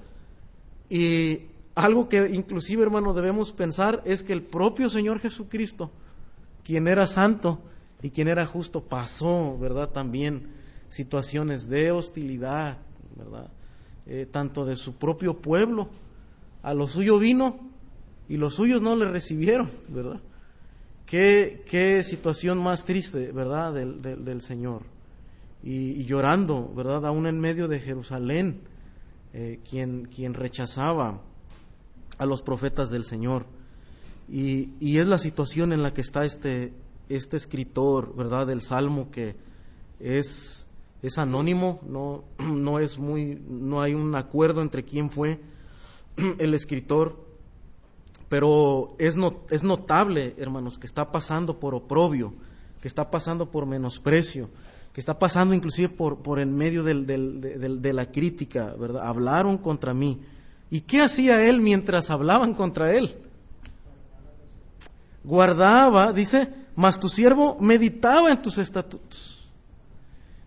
Y 0.92 1.40
algo 1.74 2.08
que 2.08 2.30
inclusive, 2.30 2.84
hermanos, 2.84 3.16
debemos 3.16 3.52
pensar 3.52 4.04
es 4.06 4.22
que 4.22 4.34
el 4.34 4.44
propio 4.44 4.92
Señor 4.92 5.20
Jesucristo, 5.22 5.90
quien 6.64 6.88
era 6.88 7.08
santo 7.08 7.64
y 8.04 8.12
quien 8.12 8.28
era 8.28 8.46
justo, 8.46 8.84
pasó, 8.84 9.58
¿verdad? 9.58 9.90
También 9.90 10.50
situaciones 10.88 11.68
de 11.68 11.90
hostilidad, 11.90 12.78
¿verdad? 13.16 13.50
Eh, 14.06 14.28
tanto 14.30 14.66
de 14.66 14.76
su 14.76 14.94
propio 14.98 15.38
pueblo, 15.38 15.90
a 16.62 16.76
lo 16.76 16.88
suyo 16.88 17.18
vino 17.18 17.58
y 18.30 18.38
los 18.38 18.54
suyos 18.54 18.84
no 18.84 18.96
le 18.96 19.10
recibieron, 19.10 19.68
¿verdad? 19.88 20.22
Qué, 21.08 21.64
qué 21.66 22.04
situación 22.04 22.60
más 22.60 22.86
triste, 22.86 23.32
¿verdad? 23.32 23.74
Del, 23.74 24.02
del, 24.02 24.42
Señor. 24.42 24.84
Y, 25.64 26.04
llorando, 26.04 26.72
¿verdad? 26.76 27.08
Aún 27.08 27.26
en 27.26 27.40
medio 27.40 27.68
de 27.68 27.80
Jerusalén, 27.80 28.62
eh, 29.34 29.60
quien, 29.68 30.06
quien 30.06 30.36
rechazaba 30.36 31.22
a 32.20 32.26
los 32.28 32.44
profetas 32.44 32.92
del 32.92 33.06
Señor. 33.06 33.46
Y, 34.30 34.70
y, 34.80 35.00
es 35.00 35.08
la 35.08 35.18
situación 35.18 35.74
en 35.74 35.82
la 35.82 35.94
que 35.94 36.02
está 36.02 36.26
este, 36.26 36.74
este 37.10 37.38
escritor, 37.38 38.16
¿verdad? 38.16 38.46
Del 38.46 38.62
Salmo 38.62 39.10
que 39.10 39.36
es 40.00 40.68
es 41.02 41.18
anónimo, 41.18 41.80
no, 41.88 42.24
no 42.40 42.80
es 42.80 42.98
muy, 42.98 43.42
no 43.48 43.82
hay 43.82 43.94
un 43.94 44.16
acuerdo 44.16 44.62
entre 44.62 44.84
quién 44.84 45.10
fue 45.10 45.40
el 46.40 46.54
escritor, 46.54 47.27
pero 48.30 48.96
es, 49.00 49.16
es 49.50 49.64
notable, 49.64 50.36
hermanos, 50.38 50.78
que 50.78 50.88
está 50.88 51.12
pasando 51.12 51.60
por 51.60 51.74
oprobio, 51.76 52.34
que 52.82 52.88
está 52.88 53.10
pasando 53.10 53.50
por 53.50 53.66
menosprecio, 53.66 54.50
que 54.94 55.00
está 55.00 55.18
pasando 55.18 55.54
inclusive 55.54 55.90
por, 55.90 56.18
por 56.18 56.40
en 56.40 56.56
medio 56.56 56.84
del, 56.84 57.06
de 57.06 57.94
la 57.94 58.12
crítica, 58.12 58.74
¿verdad? 58.78 59.08
Hablaron 59.08 59.58
contra 59.58 59.94
mí. 59.94 60.20
¿Y 60.70 60.82
qué 60.82 61.02
hacía 61.02 61.48
él 61.48 61.62
mientras 61.62 62.10
hablaban 62.10 62.54
contra 62.54 62.94
él? 62.94 63.16
Guardaba, 65.24 66.12
dice, 66.12 66.52
mas 66.76 67.00
tu 67.00 67.10
siervo 67.10 67.58
meditaba 67.60 68.32
en 68.32 68.42
tus 68.42 68.58
estatutos. 68.58 69.48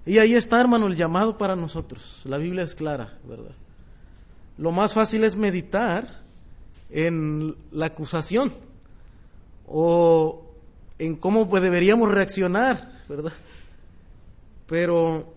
Y 0.05 0.19
ahí 0.19 0.35
está, 0.35 0.61
hermano, 0.61 0.87
el 0.87 0.97
llamado 0.97 1.39
para 1.39 1.55
nosotros. 1.55 2.23
La 2.25 2.37
Biblia 2.37 2.65
es 2.65 2.75
clara, 2.75 3.19
¿verdad? 3.27 3.55
Lo 4.59 4.73
más 4.73 4.93
fácil 4.93 5.25
es 5.25 5.37
meditar 5.37 6.21
en 6.91 7.57
la 7.71 7.87
acusación 7.87 8.53
o 9.67 10.43
en 10.99 11.17
cómo 11.17 11.49
pues, 11.49 11.63
deberíamos 11.63 12.11
reaccionar, 12.11 13.03
¿verdad? 13.09 13.33
Pero 14.67 15.33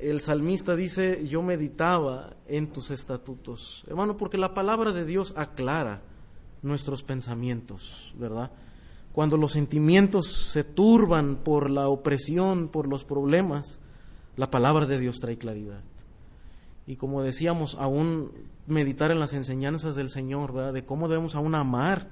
el 0.00 0.20
salmista 0.20 0.76
dice, 0.76 1.26
yo 1.26 1.42
meditaba 1.42 2.36
en 2.46 2.68
tus 2.68 2.90
estatutos. 2.90 3.84
Hermano, 3.86 4.16
porque 4.16 4.38
la 4.38 4.54
palabra 4.54 4.92
de 4.92 5.04
Dios 5.04 5.34
aclara 5.36 6.02
nuestros 6.62 7.02
pensamientos, 7.02 8.12
¿verdad? 8.18 8.50
cuando 9.18 9.36
los 9.36 9.50
sentimientos 9.50 10.28
se 10.52 10.62
turban 10.62 11.38
por 11.42 11.70
la 11.70 11.88
opresión, 11.88 12.68
por 12.68 12.86
los 12.86 13.02
problemas, 13.02 13.80
la 14.36 14.48
palabra 14.48 14.86
de 14.86 15.00
Dios 15.00 15.18
trae 15.18 15.36
claridad. 15.36 15.80
Y 16.86 16.94
como 16.94 17.22
decíamos, 17.22 17.74
aún 17.80 18.30
meditar 18.68 19.10
en 19.10 19.18
las 19.18 19.32
enseñanzas 19.32 19.94
del 19.94 20.10
Señor, 20.10 20.52
¿verdad? 20.52 20.72
De 20.72 20.84
cómo 20.84 21.08
debemos 21.08 21.34
aún 21.34 21.54
amar 21.54 22.08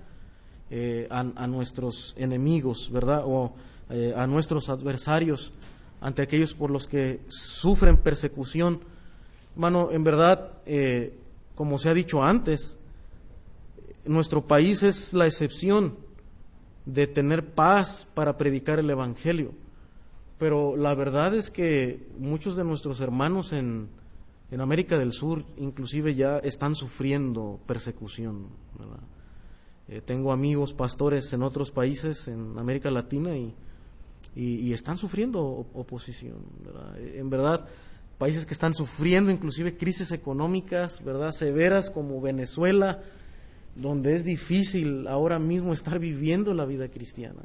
eh, 0.71 1.07
a, 1.11 1.47
nuestros 1.47 2.15
enemigos, 2.19 2.91
¿verdad? 2.91 3.23
O 3.25 3.53
eh, 3.91 4.13
a 4.17 4.27
nuestros 4.27 4.69
adversarios, 4.69 5.53
ante 6.01 6.23
aquellos 6.23 6.55
por 6.55 6.71
los 6.71 6.89
que 6.89 7.21
sufren 7.29 7.97
persecución. 7.97 8.81
Hermano, 9.55 9.91
en 9.93 10.03
verdad, 10.03 10.53
eh, 10.67 11.15
como 11.55 11.79
se 11.79 11.89
ha 11.89 11.95
dicho 11.95 12.23
antes, 12.23 12.77
nuestro 14.05 14.47
país 14.47 14.83
es 14.83 15.15
la 15.15 15.27
excepción 15.27 15.97
de 16.85 17.07
tener 17.07 17.45
paz 17.45 18.07
para 18.15 18.37
predicar 18.37 18.79
el 18.79 18.91
Evangelio. 18.91 19.53
Pero 20.39 20.77
la 20.77 20.95
verdad 20.95 21.35
es 21.35 21.51
que 21.51 22.07
muchos 22.19 22.57
de 22.57 22.65
nuestros 22.65 23.01
hermanos 23.01 23.53
en, 23.53 23.89
en 24.51 24.61
América 24.61 24.99
del 24.99 25.13
Sur 25.13 25.45
inclusive 25.57 26.15
ya 26.15 26.39
están 26.39 26.75
sufriendo 26.75 27.61
persecución. 27.67 28.47
Eh, 29.89 30.01
tengo 30.05 30.33
amigos 30.33 30.73
pastores 30.73 31.33
en 31.33 31.43
otros 31.43 31.71
países, 31.71 32.27
en 32.29 32.59
América 32.59 32.91
Latina, 32.91 33.37
y, 33.37 33.55
y, 34.35 34.73
están 34.73 34.99
sufriendo 34.99 35.43
oposición. 35.43 36.39
Eh, 36.97 37.17
en 37.19 37.31
verdad, 37.31 37.67
países 38.19 38.45
que 38.45 38.53
están 38.53 38.75
sufriendo 38.75 39.31
inclusive 39.31 39.77
crisis 39.77 40.11
económicas, 40.13 41.03
¿verdad? 41.05 41.31
Severas 41.31 41.91
como 41.91 42.21
Venezuela, 42.21 43.01
donde 43.77 44.15
es 44.15 44.25
difícil 44.25 45.07
ahora 45.07 45.39
mismo 45.39 45.73
estar 45.73 45.99
viviendo 45.99 46.55
la 46.55 46.65
vida 46.65 46.89
cristiana. 46.89 47.43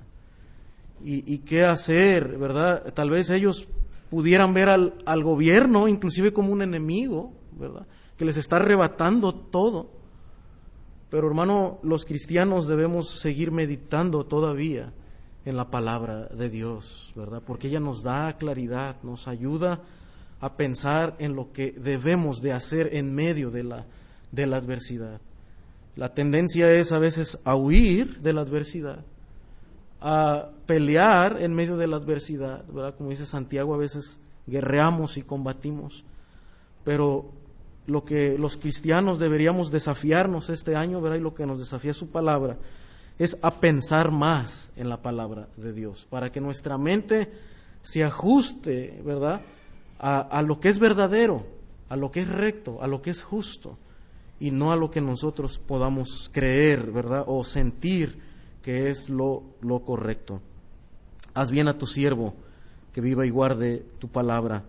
Y, 1.04 1.40
qué 1.40 1.66
hacer, 1.66 2.38
¿verdad? 2.38 2.94
Tal 2.94 3.10
vez 3.10 3.32
ellos 3.32 3.68
pudieran 4.12 4.54
ver 4.54 4.70
al, 4.70 4.94
al, 5.06 5.24
gobierno 5.24 5.88
inclusive 5.88 6.32
como 6.32 6.54
un 6.54 6.62
enemigo, 6.62 7.32
¿verdad? 7.58 7.88
Que 8.18 8.26
les 8.26 8.38
está 8.38 8.58
arrebatando 8.58 9.34
todo. 9.34 9.90
Pero 11.10 11.28
hermano, 11.28 11.80
los 11.82 12.06
cristianos 12.06 12.68
debemos 12.68 13.10
seguir 13.10 13.52
meditando 13.52 14.26
todavía 14.26 14.94
en 15.46 15.58
la 15.58 15.72
palabra 15.72 16.28
de 16.28 16.50
Dios, 16.50 17.12
¿verdad? 17.16 17.42
Porque 17.46 17.68
ella 17.68 17.80
nos 17.80 18.04
da 18.04 18.38
claridad, 18.38 18.98
nos 19.02 19.28
ayuda 19.28 19.82
a 20.40 20.58
pensar 20.58 21.16
en 21.20 21.36
lo 21.36 21.52
que 21.52 21.72
debemos 21.72 22.42
de 22.42 22.54
hacer 22.54 22.96
en 22.96 23.16
medio 23.16 23.50
de 23.50 23.64
la, 23.64 23.86
de 24.32 24.46
la 24.46 24.58
adversidad. 24.58 25.22
La 25.96 26.14
tendencia 26.14 26.72
es 26.72 26.92
a 26.92 27.00
veces 27.00 27.40
a 27.44 27.56
huir 27.56 28.20
de 28.22 28.34
la 28.34 28.42
adversidad, 28.42 29.06
a 30.02 30.50
pelear 30.66 31.38
en 31.42 31.54
medio 31.54 31.78
de 31.78 31.88
la 31.88 31.98
adversidad, 31.98 32.66
¿verdad? 32.66 32.96
Como 32.98 33.12
dice 33.12 33.26
Santiago, 33.26 33.76
a 33.76 33.78
veces 33.78 34.20
guerreamos 34.48 35.18
y 35.18 35.22
combatimos, 35.22 36.04
pero 36.84 37.30
lo 37.86 38.04
que 38.04 38.38
los 38.38 38.58
cristianos 38.58 39.20
deberíamos 39.20 39.72
desafiarnos 39.72 40.50
este 40.50 40.76
año, 40.76 41.02
¿verdad? 41.02 41.18
Y 41.18 41.22
lo 41.22 41.36
que 41.36 41.46
nos 41.46 41.60
desafía 41.60 41.94
su 41.94 42.10
palabra 42.10 42.58
es 43.20 43.38
a 43.44 43.52
pensar 43.52 44.12
más 44.12 44.74
en 44.76 44.90
la 44.90 45.02
palabra 45.02 45.48
de 45.56 45.72
Dios, 45.72 46.08
para 46.10 46.32
que 46.32 46.42
nuestra 46.42 46.80
mente 46.80 47.32
se 47.84 48.04
ajuste, 48.04 49.00
¿verdad? 49.06 49.42
A, 50.00 50.22
a 50.22 50.42
lo 50.42 50.60
que 50.60 50.70
es 50.70 50.80
verdadero, 50.80 51.46
a 51.90 51.96
lo 51.96 52.10
que 52.10 52.22
es 52.22 52.28
recto, 52.28 52.82
a 52.82 52.88
lo 52.88 53.04
que 53.04 53.12
es 53.12 53.22
justo 53.22 53.78
y 54.40 54.50
no 54.50 54.72
a 54.72 54.76
lo 54.76 54.90
que 54.90 55.02
nosotros 55.02 55.60
podamos 55.60 56.32
creer, 56.34 56.92
¿verdad? 56.92 57.24
O 57.28 57.44
sentir 57.44 58.31
que 58.62 58.90
es 58.90 59.10
lo, 59.10 59.44
lo 59.62 59.82
correcto. 59.82 60.42
Haz 61.34 61.52
bien 61.52 61.68
a 61.68 61.78
tu 61.78 61.88
siervo, 61.88 62.34
que 62.94 63.02
viva 63.02 63.26
y 63.26 63.30
guarde 63.30 63.86
tu 64.00 64.08
palabra. 64.08 64.66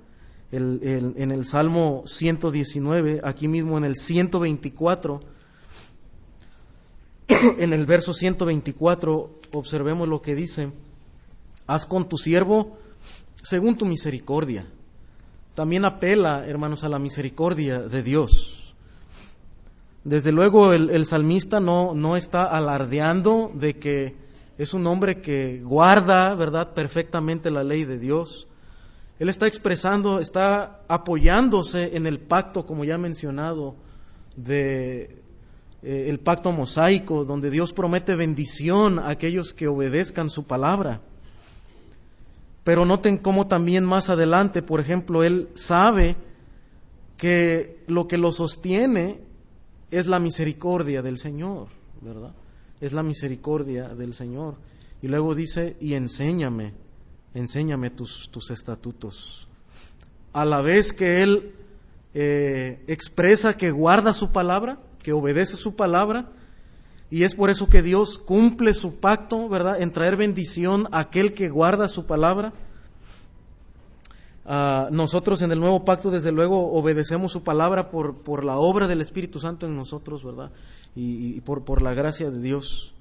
en 0.51 1.31
el 1.31 1.45
Salmo 1.45 2.05
119, 2.07 3.21
aquí 3.23 3.49
mismo 3.49 3.79
en 3.79 3.85
el 3.85 3.97
124, 3.97 5.21
en 7.59 7.73
el 7.73 7.87
verso 7.87 8.13
124, 8.13 9.41
observemos 9.53 10.09
lo 10.09 10.23
que 10.23 10.35
dice, 10.35 10.73
haz 11.67 11.87
con 11.87 12.09
tu 12.09 12.17
siervo 12.19 12.79
según 13.43 13.77
tu 13.77 13.87
misericordia. 13.87 14.67
También 15.55 15.85
apela, 15.85 16.47
hermanos, 16.47 16.85
a 16.85 16.89
la 16.89 16.99
misericordia 16.99 17.81
de 17.81 18.03
Dios. 18.03 18.62
Desde 20.05 20.33
luego 20.33 20.73
el, 20.73 21.07
salmista 21.07 21.61
no, 21.61 21.95
no, 21.95 22.17
está 22.17 22.45
alardeando 22.45 23.53
de 23.55 23.79
que 23.79 24.17
es 24.59 24.75
un 24.75 24.87
hombre 24.87 25.21
que 25.21 25.61
guarda, 25.63 26.35
¿verdad?, 26.35 26.75
perfectamente 26.75 27.51
la 27.51 27.63
ley 27.63 27.85
de 27.85 27.99
Dios. 27.99 28.49
Él 29.21 29.29
está 29.29 29.47
expresando, 29.47 30.19
está 30.19 30.81
apoyándose 30.89 31.97
en 31.97 32.07
el 32.07 32.19
pacto, 32.19 32.67
como 32.67 32.85
ya 32.85 32.97
he 32.97 32.99
mencionado, 32.99 33.77
de 34.35 35.23
eh, 35.83 36.07
el 36.09 36.19
pacto 36.19 36.51
mosaico, 36.51 37.25
donde 37.25 37.51
Dios 37.51 37.73
promete 37.73 38.17
bendición 38.17 38.99
a 38.99 39.11
aquellos 39.11 39.55
que 39.55 39.69
obedezcan 39.69 40.31
su 40.31 40.45
palabra. 40.45 41.01
Pero 42.65 42.85
noten 42.85 43.19
cómo 43.19 43.47
también 43.47 43.85
más 43.85 44.11
adelante, 44.11 44.63
por 44.63 44.81
ejemplo, 44.81 45.23
él 45.23 45.49
sabe 45.55 46.17
que 47.17 47.85
lo 47.87 48.09
que 48.09 48.19
lo 48.19 48.33
sostiene 48.33 49.21
es 49.93 50.07
la 50.07 50.19
misericordia 50.19 51.03
del 51.03 51.19
Señor, 51.19 51.69
¿verdad? 52.01 52.33
Es 52.81 52.95
la 52.95 53.03
misericordia 53.03 53.89
del 53.89 54.15
Señor. 54.15 54.57
Y 55.03 55.07
luego 55.09 55.35
dice, 55.35 55.77
y 55.81 55.93
enséñame, 55.93 56.73
enséñame 57.35 57.91
tus, 57.91 58.31
tus 58.31 58.51
estatutos. 58.51 59.47
A 60.33 60.47
la 60.47 60.63
vez 60.63 60.95
que 60.95 61.23
Él 61.23 61.53
eh, 62.15 62.83
expresa 62.87 63.59
que 63.59 63.71
guarda 63.71 64.15
su 64.15 64.33
palabra, 64.33 64.81
que 65.03 65.13
obedece 65.13 65.57
su 65.57 65.77
palabra, 65.77 66.33
y 67.11 67.25
es 67.25 67.35
por 67.35 67.51
eso 67.51 67.69
que 67.69 67.83
Dios 67.83 68.17
cumple 68.17 68.73
su 68.73 68.99
pacto, 68.99 69.47
¿verdad?, 69.47 69.83
en 69.83 69.93
traer 69.93 70.17
bendición 70.17 70.89
a 70.91 71.01
aquel 71.01 71.35
que 71.35 71.51
guarda 71.51 71.89
su 71.89 72.07
palabra. 72.07 72.55
Ah, 74.45 74.89
nosotros 74.91 75.41
en 75.43 75.53
el 75.53 75.61
nuevo 75.61 75.85
pacto, 75.85 76.11
desde 76.11 76.33
luego, 76.33 76.73
obedecemos 76.73 77.31
su 77.31 77.43
palabra 77.43 77.91
por, 77.91 78.23
por 78.23 78.45
la 78.45 78.57
obra 78.57 78.89
del 78.89 79.01
Espíritu 79.01 79.39
Santo 79.39 79.67
en 79.67 79.77
nosotros, 79.77 80.25
¿verdad? 80.25 80.51
Y, 80.95 81.41
por, 81.43 81.65
por, 81.65 81.81
la 81.81 81.95
gracia 81.95 82.31
de 82.31 82.41
Dios. 82.41 82.93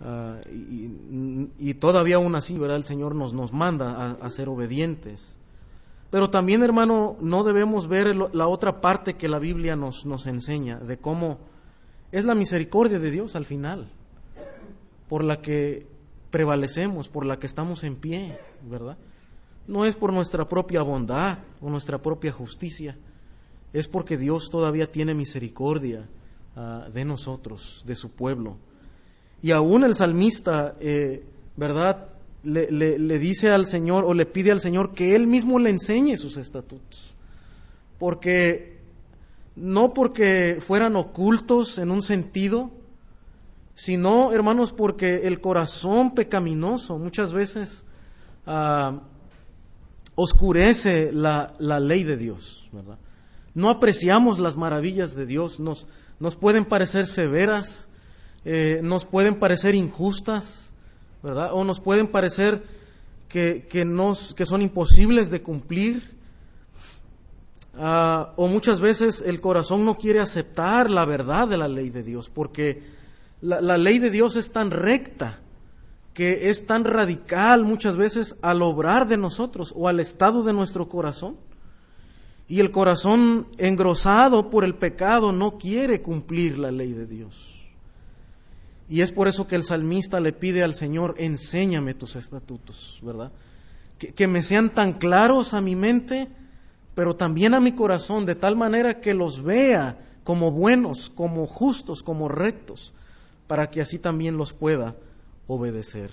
Ah, 0.00 0.38
y, 0.50 1.74
todavía 1.74 2.16
aún 2.16 2.34
así, 2.34 2.58
¿verdad? 2.58 2.78
El 2.78 2.84
Señor 2.84 3.14
nos, 3.14 3.34
nos 3.34 3.52
manda 3.52 4.16
a, 4.20 4.30
ser 4.30 4.48
obedientes. 4.48 5.36
Pero 6.10 6.30
también, 6.30 6.62
hermano, 6.62 7.16
no 7.20 7.42
debemos 7.44 7.88
ver 7.88 8.16
la 8.16 8.46
otra 8.46 8.80
parte 8.80 9.14
que 9.14 9.28
la 9.28 9.38
Biblia 9.38 9.76
nos, 9.76 10.06
nos 10.06 10.26
enseña, 10.26 10.78
de 10.78 10.96
cómo 10.96 11.38
es 12.12 12.24
la 12.24 12.34
misericordia 12.34 12.98
de 12.98 13.10
Dios 13.10 13.36
al 13.36 13.44
final, 13.44 13.90
por 15.08 15.22
la 15.22 15.42
que 15.42 15.86
prevalecemos, 16.30 17.08
por 17.08 17.26
la 17.26 17.38
que 17.38 17.46
estamos 17.46 17.84
en 17.84 17.96
pie, 17.96 18.38
¿verdad? 18.62 18.96
No 19.66 19.84
es 19.84 19.96
por 19.96 20.12
nuestra 20.12 20.48
propia 20.48 20.82
bondad 20.82 21.38
o 21.60 21.68
nuestra 21.68 22.00
propia 22.00 22.32
justicia, 22.32 22.96
es 23.72 23.88
porque 23.88 24.16
Dios 24.16 24.48
todavía 24.50 24.90
tiene 24.90 25.14
misericordia 25.14 26.08
ah, 26.54 26.88
de 26.92 27.04
nosotros, 27.04 27.82
de 27.86 27.94
su 27.94 28.10
pueblo. 28.10 28.56
Y 29.42 29.50
aún 29.50 29.84
el 29.84 29.94
salmista, 29.94 30.76
eh, 30.80 31.24
¿verdad? 31.56 32.08
Le, 32.42 32.70
le, 32.70 33.18
dice 33.18 33.50
al 33.50 33.66
Señor 33.66 34.04
o 34.04 34.14
le 34.14 34.24
pide 34.24 34.52
al 34.52 34.60
Señor 34.60 34.92
que 34.92 35.16
Él 35.16 35.26
mismo 35.26 35.58
le 35.58 35.70
enseñe 35.70 36.16
sus 36.16 36.36
estatutos. 36.36 37.12
Porque 37.98 38.78
no 39.56 39.92
porque 39.94 40.58
fueran 40.60 40.96
ocultos 40.96 41.78
en 41.78 41.90
un 41.90 42.02
sentido, 42.02 42.70
sino, 43.74 44.32
hermanos, 44.32 44.72
porque 44.72 45.26
el 45.26 45.40
corazón 45.40 46.14
pecaminoso 46.14 46.98
muchas 46.98 47.32
veces 47.32 47.84
ah, 48.46 49.00
oscurece 50.16 51.12
la, 51.12 51.54
ley 51.58 52.02
de 52.02 52.16
Dios, 52.16 52.68
¿verdad? 52.72 52.98
No 53.54 53.70
apreciamos 53.70 54.40
las 54.40 54.56
maravillas 54.56 55.14
de 55.14 55.24
Dios, 55.24 55.60
nos, 55.60 55.86
nos 56.18 56.34
pueden 56.34 56.64
parecer 56.64 57.06
severas, 57.06 57.88
eh, 58.44 58.80
nos 58.82 59.04
pueden 59.04 59.36
parecer 59.36 59.74
injustas, 59.76 60.72
¿verdad? 61.22 61.50
O 61.52 61.64
nos 61.64 61.80
pueden 61.80 62.08
parecer 62.08 62.64
que, 63.28 63.66
que, 63.70 63.86
que 64.34 64.46
son 64.46 64.62
imposibles 64.62 65.30
de 65.30 65.42
cumplir. 65.42 66.16
Ah, 67.78 68.32
o 68.36 68.48
muchas 68.48 68.80
veces 68.80 69.22
el 69.24 69.40
corazón 69.40 69.84
no 69.84 69.98
quiere 69.98 70.20
aceptar 70.20 70.90
la 70.90 71.04
verdad 71.04 71.46
de 71.46 71.58
la 71.58 71.68
ley 71.68 71.90
de 71.90 72.02
Dios, 72.02 72.30
porque 72.30 72.82
la, 73.42 73.76
ley 73.76 73.98
de 73.98 74.10
Dios 74.10 74.36
es 74.36 74.50
tan 74.50 74.70
recta, 74.70 75.40
que 76.16 76.48
es 76.48 76.64
tan 76.64 76.84
radical 76.84 77.62
muchas 77.64 77.98
veces 77.98 78.36
al 78.40 78.62
obrar 78.62 79.06
de 79.06 79.18
nosotros 79.18 79.74
o 79.76 79.86
al 79.86 80.00
estado 80.00 80.42
de 80.42 80.54
nuestro 80.54 80.88
corazón. 80.88 81.36
Y 82.48 82.60
el 82.60 82.70
corazón 82.70 83.48
engrosado 83.58 84.48
por 84.48 84.64
el 84.64 84.74
pecado 84.74 85.30
no 85.30 85.58
quiere 85.58 86.00
cumplir 86.00 86.56
la 86.56 86.70
ley 86.70 86.94
de 86.94 87.04
Dios. 87.04 87.54
Y 88.88 89.02
es 89.02 89.12
por 89.12 89.28
eso 89.28 89.46
que 89.46 89.56
el 89.56 89.62
salmista 89.62 90.18
le 90.18 90.32
pide 90.32 90.62
al 90.62 90.72
Señor, 90.72 91.16
enséñame 91.18 91.92
tus 91.92 92.16
estatutos, 92.16 92.98
¿verdad? 93.02 93.30
Que, 93.98 94.14
que 94.14 94.26
me 94.26 94.42
sean 94.42 94.70
tan 94.70 94.94
claros 94.94 95.52
a 95.52 95.60
mi 95.60 95.76
mente 95.76 96.28
pero 96.96 97.14
también 97.14 97.52
a 97.52 97.60
mi 97.60 97.72
corazón, 97.72 98.24
de 98.24 98.34
tal 98.34 98.56
manera 98.56 99.02
que 99.02 99.12
los 99.12 99.42
vea 99.42 99.98
como 100.24 100.50
buenos, 100.50 101.10
como 101.10 101.46
justos, 101.46 102.02
como 102.02 102.26
rectos, 102.26 102.94
para 103.46 103.68
que 103.68 103.82
así 103.82 103.98
también 103.98 104.38
los 104.38 104.54
pueda 104.54 104.96
obedecer. 105.46 106.10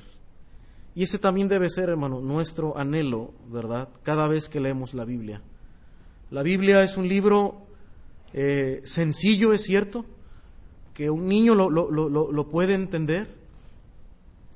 Y 0.95 1.03
ese 1.03 1.17
también 1.17 1.47
debe 1.47 1.69
ser, 1.69 1.89
hermano, 1.89 2.21
nuestro 2.21 2.77
anhelo, 2.77 3.31
¿verdad? 3.49 3.89
Cada 4.03 4.27
vez 4.27 4.47
que 4.49 4.59
leemos 4.59 4.93
la 4.93 5.05
Biblia. 5.05 5.41
La 6.29 6.43
Biblia 6.43 6.83
es 6.83 6.97
un 6.97 7.07
libro 7.07 7.63
eh, 8.33 8.81
sencillo, 8.85 9.53
es 9.53 9.63
cierto, 9.63 10.05
que 10.93 11.09
un 11.09 11.27
niño 11.27 11.55
lo, 11.55 11.69
lo, 11.69 12.49
puede 12.49 12.75
entender. 12.75 13.27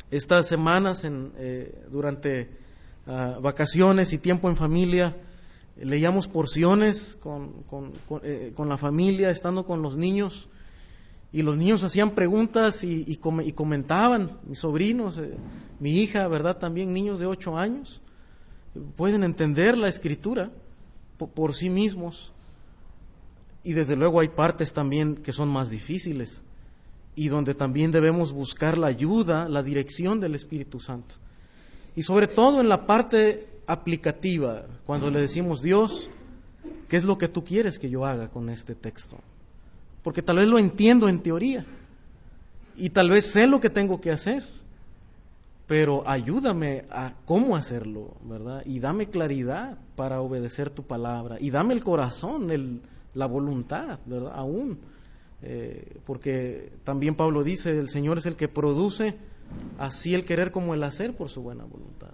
Estas 0.09 0.47
semanas, 0.47 1.03
en, 1.03 1.33
eh, 1.37 1.85
durante 1.91 2.49
ah, 3.07 3.39
vacaciones 3.41 4.13
y 4.13 4.19
tiempo 4.19 4.47
en 4.47 4.55
familia, 4.55 5.15
leíamos 5.81 6.27
porciones 6.27 7.17
eh, 8.23 8.53
con, 8.55 8.69
la 8.69 8.77
familia, 8.77 9.29
estando 9.29 9.65
con 9.65 9.81
los 9.81 9.97
niños, 9.97 10.47
y 11.31 11.41
los 11.41 11.57
niños 11.57 11.83
hacían 11.83 12.11
preguntas 12.11 12.83
y, 12.83 13.17
comentaban, 13.17 14.37
mis 14.47 14.59
sobrinos, 14.59 15.17
eh, 15.17 15.33
mi 15.79 15.99
hija, 16.01 16.27
¿verdad? 16.27 16.57
También 16.57 16.93
niños 16.93 17.19
de 17.19 17.25
ocho 17.25 17.57
años, 17.57 18.01
pueden 18.95 19.23
entender 19.23 19.77
la 19.77 19.89
escritura 19.89 20.51
por, 21.17 21.53
sí 21.53 21.69
mismos. 21.69 22.31
Y 23.63 23.73
desde 23.73 23.95
luego 23.95 24.21
hay 24.21 24.29
partes 24.29 24.71
también 24.71 25.15
que 25.15 25.33
son 25.33 25.49
más 25.49 25.69
difíciles 25.69 26.41
y 27.15 27.27
donde 27.27 27.53
también 27.53 27.91
debemos 27.91 28.31
buscar 28.31 28.77
la 28.77 28.87
ayuda, 28.87 29.49
la 29.49 29.63
dirección 29.63 30.19
del 30.19 30.35
Espíritu 30.35 30.79
Santo. 30.79 31.15
Y 31.95 32.03
sobre 32.03 32.27
todo 32.27 32.61
en 32.61 32.69
la 32.69 32.85
parte 32.85 33.47
aplicativa 33.65 34.65
cuando 34.85 35.09
le 35.09 35.19
decimos, 35.19 35.61
Dios, 35.61 36.09
¿qué 36.87 36.95
es 36.95 37.03
lo 37.03 37.17
que 37.17 37.27
tú 37.27 37.43
quieres 37.43 37.79
que 37.79 37.89
yo 37.89 38.05
haga 38.05 38.29
con 38.29 38.49
este 38.49 38.75
texto? 38.75 39.17
Porque 40.07 40.21
tal 40.21 40.37
vez 40.37 40.47
lo 40.47 40.57
entiendo 40.57 41.09
en 41.09 41.19
teoría 41.19 41.65
y 42.77 42.91
tal 42.91 43.09
vez 43.09 43.25
sé 43.25 43.45
lo 43.45 43.59
que 43.59 43.69
tengo 43.69 43.99
que 43.99 44.09
hacer, 44.09 44.41
pero 45.67 46.07
ayúdame 46.07 46.85
a 46.89 47.15
cómo 47.25 47.57
hacerlo, 47.57 48.13
¿verdad? 48.23 48.63
Y 48.65 48.79
dame 48.79 49.09
claridad 49.09 49.77
para 49.97 50.21
obedecer 50.21 50.69
tu 50.69 50.83
palabra 50.83 51.35
y 51.41 51.49
dame 51.49 51.73
el 51.73 51.83
corazón, 51.83 52.51
el, 52.51 52.79
la 53.15 53.25
voluntad, 53.25 53.99
¿verdad? 54.05 54.31
Aún, 54.33 54.79
eh, 55.41 55.97
porque 56.05 56.71
también 56.85 57.15
Pablo 57.15 57.43
dice, 57.43 57.77
el 57.77 57.89
Señor 57.89 58.17
es 58.17 58.27
el 58.27 58.37
que 58.37 58.47
produce 58.47 59.17
así 59.77 60.13
el 60.13 60.23
querer 60.23 60.53
como 60.53 60.73
el 60.73 60.83
hacer 60.83 61.17
por 61.17 61.27
su 61.27 61.41
buena 61.41 61.65
voluntad. 61.65 62.11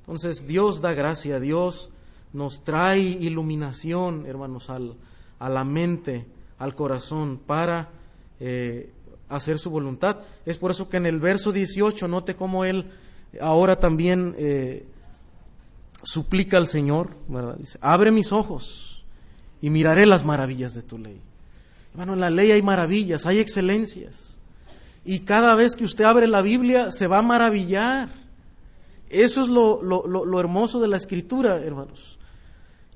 Entonces 0.00 0.46
Dios 0.46 0.82
da 0.82 0.92
gracia, 0.92 1.40
Dios 1.40 1.88
nos 2.34 2.64
trae 2.64 3.00
iluminación, 3.00 4.26
hermanos, 4.26 4.68
al, 4.68 4.96
a 5.38 5.48
la 5.48 5.64
mente, 5.64 6.35
al 6.58 6.74
corazón, 6.74 7.38
para 7.44 7.88
eh, 8.40 8.90
hacer 9.28 9.58
su 9.58 9.70
voluntad. 9.70 10.18
Es 10.44 10.58
por 10.58 10.70
eso 10.70 10.88
que 10.88 10.96
en 10.96 11.06
el 11.06 11.20
verso 11.20 11.52
18, 11.52 12.08
note 12.08 12.34
cómo 12.34 12.64
Él 12.64 12.86
ahora 13.40 13.78
también 13.78 14.34
eh, 14.38 14.86
suplica 16.02 16.56
al 16.56 16.66
Señor, 16.66 17.10
Dice, 17.58 17.78
abre 17.80 18.10
mis 18.10 18.32
ojos 18.32 19.04
y 19.60 19.70
miraré 19.70 20.06
las 20.06 20.24
maravillas 20.24 20.74
de 20.74 20.82
tu 20.82 20.98
ley. 20.98 21.20
Hermano, 21.92 22.14
en 22.14 22.20
la 22.20 22.30
ley 22.30 22.50
hay 22.50 22.62
maravillas, 22.62 23.26
hay 23.26 23.38
excelencias. 23.38 24.38
Y 25.04 25.20
cada 25.20 25.54
vez 25.54 25.76
que 25.76 25.84
usted 25.84 26.04
abre 26.04 26.26
la 26.26 26.42
Biblia 26.42 26.90
se 26.90 27.06
va 27.06 27.18
a 27.18 27.22
maravillar 27.22 28.08
eso 29.08 29.42
es 29.42 29.48
lo, 29.48 30.40
hermoso 30.40 30.80
de 30.80 30.88
la 30.88 30.96
escritura, 30.96 31.56
hermanos. 31.56 32.18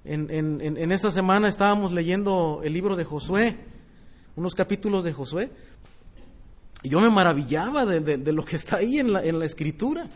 En, 0.05 0.93
esta 0.93 1.11
semana 1.11 1.49
estábamos 1.49 1.93
leyendo 1.93 2.61
el 2.65 2.73
libro 2.73 2.97
de 2.97 3.05
Josué, 3.05 3.57
unos 4.37 4.55
capítulos 4.55 5.05
de 5.05 5.13
Josué, 5.13 5.51
y 6.83 6.89
yo 6.89 7.01
me 7.01 7.11
maravillaba 7.11 7.85
de, 7.85 8.33
lo 8.33 8.45
que 8.45 8.57
está 8.57 8.79
ahí 8.79 8.99
en 8.99 9.13
la, 9.13 9.23
en 9.23 9.39
la 9.39 9.45
escritura, 9.45 10.09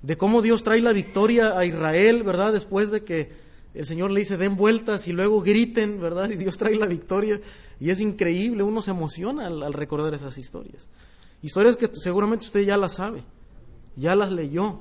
de 0.00 0.16
cómo 0.16 0.42
Dios 0.42 0.62
trae 0.64 0.80
la 0.80 0.92
victoria 0.92 1.58
a 1.58 1.64
Israel, 1.64 2.22
¿verdad? 2.22 2.52
Después 2.52 2.90
de 2.90 3.04
que 3.04 3.30
el 3.74 3.86
Señor 3.86 4.10
le 4.10 4.20
dice 4.20 4.36
den 4.36 4.56
vueltas 4.56 5.06
y 5.08 5.12
luego 5.12 5.42
griten, 5.42 6.00
¿verdad? 6.00 6.30
Y 6.30 6.36
Dios 6.36 6.58
trae 6.58 6.74
la 6.74 6.86
victoria. 6.86 7.40
Y 7.78 7.90
es 7.90 8.00
increíble, 8.00 8.62
uno 8.62 8.82
se 8.82 8.90
emociona 8.90 9.46
al 9.46 9.72
recordar 9.72 10.12
esas 10.14 10.38
historias. 10.38 10.88
Historias 11.40 11.76
que 11.76 11.88
seguramente 11.92 12.46
usted 12.46 12.62
ya 12.62 12.76
las 12.76 12.94
sabe 12.94 13.22
ya 13.96 14.14
las 14.14 14.32
leyó. 14.32 14.80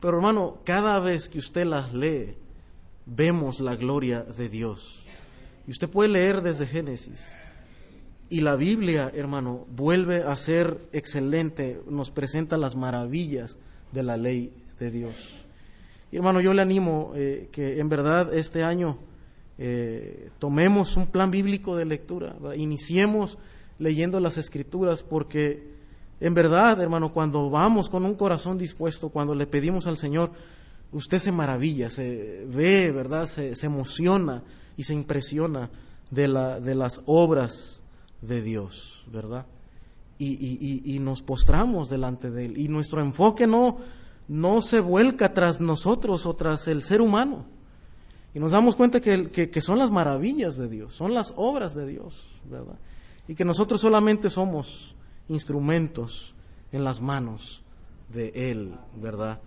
Pero 0.00 0.16
hermano, 0.16 0.58
cada 0.64 0.98
vez 0.98 1.28
que 1.28 1.38
usted 1.38 1.64
las 1.66 1.92
lee, 1.92 2.36
vemos 3.06 3.60
la 3.60 3.76
gloria 3.76 4.22
de 4.22 4.48
Dios. 4.48 5.04
Y 5.66 5.70
usted 5.70 5.88
puede 5.88 6.10
leer 6.10 6.42
desde 6.42 6.66
Génesis. 6.66 7.36
Y 8.28 8.42
la 8.42 8.56
Biblia, 8.56 9.10
hermano, 9.14 9.66
vuelve 9.74 10.22
a 10.22 10.36
ser 10.36 10.78
excelente, 10.92 11.80
nos 11.88 12.10
presenta 12.10 12.56
las 12.56 12.76
maravillas 12.76 13.58
de 13.92 14.02
la 14.02 14.16
ley 14.16 14.52
de 14.78 14.90
Dios. 14.90 15.14
Y 16.12 16.16
hermano, 16.16 16.40
yo 16.40 16.54
le 16.54 16.62
animo 16.62 17.12
eh, 17.14 17.48
que 17.52 17.80
en 17.80 17.88
verdad 17.88 18.32
este 18.34 18.62
año 18.62 18.98
eh, 19.58 20.30
tomemos 20.38 20.96
un 20.96 21.06
plan 21.06 21.30
bíblico 21.30 21.76
de 21.76 21.84
lectura, 21.84 22.34
iniciemos 22.56 23.36
leyendo 23.78 24.20
las 24.20 24.38
escrituras, 24.38 25.02
porque 25.02 25.70
en 26.20 26.34
verdad, 26.34 26.80
hermano, 26.80 27.12
cuando 27.12 27.48
vamos 27.50 27.88
con 27.88 28.04
un 28.04 28.14
corazón 28.14 28.58
dispuesto, 28.58 29.08
cuando 29.08 29.34
le 29.34 29.46
pedimos 29.46 29.86
al 29.86 29.96
Señor, 29.96 30.30
usted 30.92 31.18
se 31.18 31.32
maravilla, 31.32 31.90
se 31.90 32.46
ve, 32.48 32.92
¿verdad? 32.92 33.26
Se, 33.26 33.54
emociona 33.64 34.42
y 34.76 34.84
se 34.84 34.94
impresiona 34.94 35.70
de, 36.10 36.28
la, 36.28 36.60
de 36.60 36.74
las 36.74 37.00
obras 37.06 37.82
de 38.22 38.42
Dios, 38.42 39.04
¿verdad? 39.10 39.46
Y, 40.18 40.94
y, 40.94 40.98
nos 40.98 41.22
postramos 41.22 41.88
delante 41.88 42.30
de 42.30 42.44
Él. 42.44 42.58
Y 42.58 42.68
nuestro 42.68 43.00
enfoque 43.00 43.46
no, 43.46 43.78
no 44.28 44.60
se 44.60 44.80
vuelca 44.80 45.32
tras 45.32 45.62
nosotros 45.62 46.26
o 46.26 46.34
tras 46.34 46.68
el 46.68 46.82
ser 46.82 47.00
humano 47.00 47.46
y 48.34 48.38
nos 48.38 48.52
damos 48.52 48.76
cuenta 48.76 49.00
que, 49.00 49.60
son 49.60 49.78
las 49.78 49.90
maravillas 49.90 50.56
de 50.56 50.68
Dios, 50.68 50.94
son 50.94 51.14
las 51.14 51.34
obras 51.36 51.74
de 51.74 51.86
Dios, 51.86 52.28
¿verdad? 52.48 52.78
Y 53.26 53.34
que 53.34 53.44
nosotros 53.44 53.80
solamente 53.80 54.30
somos 54.30 54.94
instrumentos 55.28 56.34
en 56.70 56.84
las 56.84 57.00
manos 57.00 57.62
de 58.08 58.50
Él, 58.50 58.74
¿verdad? 59.00 59.40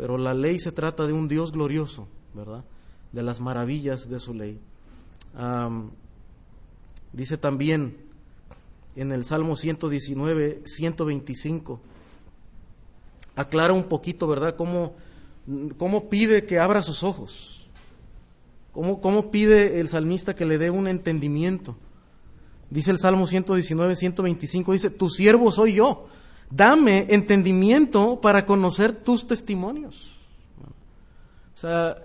Pero 0.00 0.16
la 0.16 0.32
ley 0.32 0.58
se 0.58 0.72
trata 0.72 1.06
de 1.06 1.12
un 1.12 1.28
Dios 1.28 1.52
glorioso, 1.52 2.08
¿verdad? 2.32 2.64
De 3.12 3.22
las 3.22 3.38
maravillas 3.38 4.08
de 4.08 4.18
su 4.18 4.32
ley. 4.32 4.58
dice 7.12 7.36
también 7.36 7.98
en 8.96 9.12
el 9.12 9.26
Salmo 9.26 9.56
119, 9.56 10.62
125, 10.64 11.80
aclara 13.36 13.74
un 13.74 13.84
poquito, 13.84 14.26
¿verdad? 14.26 14.56
Cómo, 14.56 14.94
cómo 15.76 16.08
pide 16.08 16.46
que 16.46 16.58
abra 16.58 16.80
sus 16.80 17.02
ojos, 17.02 17.68
¿Cómo, 18.72 19.30
pide 19.30 19.80
el 19.80 19.88
salmista 19.88 20.34
que 20.34 20.46
le 20.46 20.56
dé 20.56 20.70
un 20.70 20.88
entendimiento? 20.88 21.76
Dice 22.70 22.90
el 22.90 22.98
Salmo 22.98 23.26
119, 23.26 23.96
125, 23.96 24.72
dice, 24.72 24.88
tu 24.88 25.10
siervo 25.10 25.50
soy 25.50 25.74
yo, 25.74 26.06
dame 26.50 27.06
entendimiento 27.10 28.20
para 28.20 28.44
conocer 28.44 28.92
tus 28.92 29.26
testimonios. 29.26 30.10
O 31.54 31.58
sea, 31.60 31.96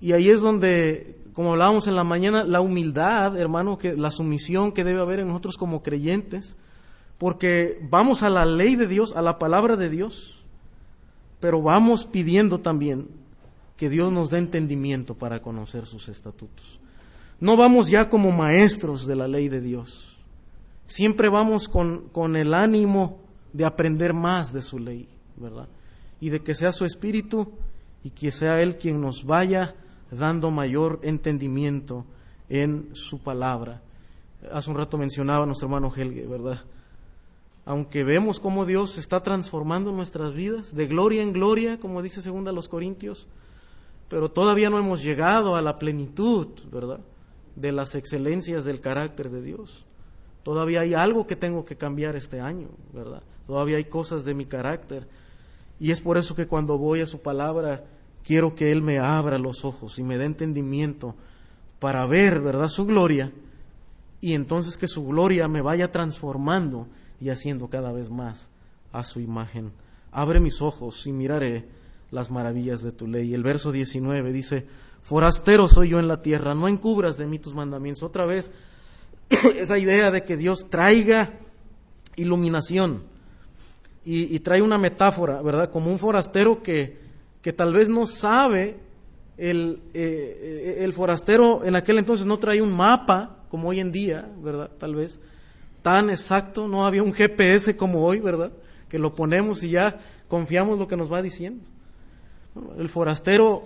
y 0.00 0.12
ahí 0.12 0.28
es 0.28 0.40
donde, 0.40 1.16
como 1.32 1.52
hablábamos 1.52 1.86
en 1.86 1.96
la 1.96 2.04
mañana, 2.04 2.44
la 2.44 2.60
humildad, 2.60 3.36
hermano, 3.38 3.78
que 3.78 3.96
la 3.96 4.10
sumisión 4.10 4.72
que 4.72 4.84
debe 4.84 5.00
haber 5.00 5.20
en 5.20 5.28
nosotros 5.28 5.56
como 5.56 5.82
creyentes, 5.82 6.56
porque 7.18 7.80
vamos 7.88 8.22
a 8.22 8.30
la 8.30 8.44
ley 8.44 8.76
de 8.76 8.86
Dios, 8.86 9.16
a 9.16 9.22
la 9.22 9.38
palabra 9.38 9.76
de 9.76 9.88
Dios, 9.88 10.44
pero 11.40 11.62
vamos 11.62 12.04
pidiendo 12.04 12.60
también 12.60 13.08
que 13.76 13.88
Dios 13.88 14.12
nos 14.12 14.30
dé 14.30 14.38
entendimiento 14.38 15.14
para 15.14 15.40
conocer 15.40 15.86
sus 15.86 16.08
estatutos. 16.08 16.80
No 17.40 17.56
vamos 17.56 17.88
ya 17.88 18.08
como 18.08 18.32
maestros 18.32 19.06
de 19.06 19.16
la 19.16 19.28
ley 19.28 19.48
de 19.48 19.60
Dios. 19.60 20.16
Siempre 20.86 21.28
vamos 21.28 21.68
con, 21.68 22.08
con 22.08 22.36
el 22.36 22.54
ánimo 22.54 23.25
de 23.56 23.64
aprender 23.64 24.12
más 24.12 24.52
de 24.52 24.60
su 24.60 24.78
ley, 24.78 25.08
¿verdad? 25.36 25.66
Y 26.20 26.28
de 26.28 26.42
que 26.42 26.54
sea 26.54 26.72
su 26.72 26.84
espíritu 26.84 27.50
y 28.04 28.10
que 28.10 28.30
sea 28.30 28.60
Él 28.60 28.76
quien 28.76 29.00
nos 29.00 29.24
vaya 29.24 29.74
dando 30.10 30.50
mayor 30.50 31.00
entendimiento 31.02 32.04
en 32.50 32.90
su 32.94 33.18
palabra. 33.18 33.80
Hace 34.52 34.70
un 34.70 34.76
rato 34.76 34.98
mencionaba 34.98 35.46
nuestro 35.46 35.68
hermano 35.68 35.92
Helge, 35.94 36.26
¿verdad? 36.26 36.60
Aunque 37.64 38.04
vemos 38.04 38.40
cómo 38.40 38.66
Dios 38.66 38.98
está 38.98 39.22
transformando 39.22 39.90
nuestras 39.90 40.34
vidas 40.34 40.74
de 40.74 40.86
gloria 40.86 41.22
en 41.22 41.32
gloria, 41.32 41.80
como 41.80 42.02
dice 42.02 42.20
segunda 42.20 42.52
los 42.52 42.68
Corintios, 42.68 43.26
pero 44.08 44.30
todavía 44.30 44.68
no 44.68 44.78
hemos 44.78 45.02
llegado 45.02 45.56
a 45.56 45.62
la 45.62 45.78
plenitud, 45.78 46.48
¿verdad? 46.70 47.00
De 47.56 47.72
las 47.72 47.94
excelencias 47.94 48.64
del 48.66 48.82
carácter 48.82 49.30
de 49.30 49.40
Dios. 49.40 49.86
Todavía 50.42 50.82
hay 50.82 50.92
algo 50.92 51.26
que 51.26 51.36
tengo 51.36 51.64
que 51.64 51.76
cambiar 51.76 52.14
este 52.16 52.38
año, 52.38 52.68
¿verdad? 52.92 53.22
Todavía 53.46 53.76
hay 53.76 53.84
cosas 53.84 54.24
de 54.24 54.34
mi 54.34 54.46
carácter. 54.46 55.06
Y 55.78 55.90
es 55.90 56.00
por 56.00 56.18
eso 56.18 56.34
que 56.34 56.46
cuando 56.46 56.78
voy 56.78 57.00
a 57.00 57.06
su 57.06 57.20
palabra, 57.20 57.84
quiero 58.24 58.54
que 58.54 58.72
Él 58.72 58.82
me 58.82 58.98
abra 58.98 59.38
los 59.38 59.64
ojos 59.64 59.98
y 59.98 60.02
me 60.02 60.18
dé 60.18 60.24
entendimiento 60.24 61.14
para 61.78 62.06
ver, 62.06 62.40
¿verdad?, 62.40 62.68
su 62.68 62.86
gloria. 62.86 63.32
Y 64.20 64.32
entonces 64.34 64.76
que 64.76 64.88
su 64.88 65.06
gloria 65.06 65.46
me 65.46 65.60
vaya 65.60 65.92
transformando 65.92 66.88
y 67.20 67.28
haciendo 67.28 67.68
cada 67.68 67.92
vez 67.92 68.10
más 68.10 68.50
a 68.92 69.04
su 69.04 69.20
imagen. 69.20 69.72
Abre 70.10 70.40
mis 70.40 70.62
ojos 70.62 71.06
y 71.06 71.12
miraré 71.12 71.68
las 72.10 72.30
maravillas 72.30 72.82
de 72.82 72.92
tu 72.92 73.06
ley. 73.06 73.34
El 73.34 73.42
verso 73.42 73.70
19 73.70 74.32
dice, 74.32 74.66
forastero 75.02 75.68
soy 75.68 75.90
yo 75.90 76.00
en 76.00 76.08
la 76.08 76.22
tierra, 76.22 76.54
no 76.54 76.66
encubras 76.66 77.18
de 77.18 77.26
mí 77.26 77.38
tus 77.38 77.54
mandamientos. 77.54 78.02
Otra 78.02 78.24
vez, 78.24 78.50
esa 79.56 79.78
idea 79.78 80.10
de 80.10 80.24
que 80.24 80.36
Dios 80.36 80.68
traiga 80.70 81.38
iluminación 82.16 83.02
y, 84.08 84.38
trae 84.38 84.62
una 84.62 84.78
metáfora, 84.78 85.42
¿verdad? 85.42 85.68
Como 85.68 85.90
un 85.90 85.98
forastero 85.98 86.62
que, 86.62 86.96
que 87.42 87.52
tal 87.52 87.72
vez 87.72 87.88
no 87.88 88.06
sabe, 88.06 88.76
el, 89.36 89.80
eh, 89.94 90.78
el 90.78 90.92
forastero 90.92 91.64
en 91.64 91.74
aquel 91.74 91.98
entonces 91.98 92.24
no 92.24 92.38
traía 92.38 92.62
un 92.62 92.72
mapa 92.72 93.38
como 93.50 93.68
hoy 93.68 93.80
en 93.80 93.90
día, 93.90 94.30
¿verdad? 94.40 94.70
Tal 94.78 94.94
vez 94.94 95.18
tan 95.82 96.10
exacto, 96.10 96.68
no 96.68 96.86
había 96.86 97.02
un 97.02 97.12
GPS 97.12 97.76
como 97.76 98.04
hoy, 98.04 98.20
¿verdad? 98.20 98.52
Que 98.88 98.98
lo 98.98 99.14
ponemos 99.14 99.62
y 99.64 99.70
ya 99.70 100.00
confiamos 100.28 100.78
lo 100.78 100.86
que 100.86 100.96
nos 100.96 101.12
va 101.12 101.20
diciendo. 101.20 101.64
El 102.78 102.88
forastero 102.88 103.64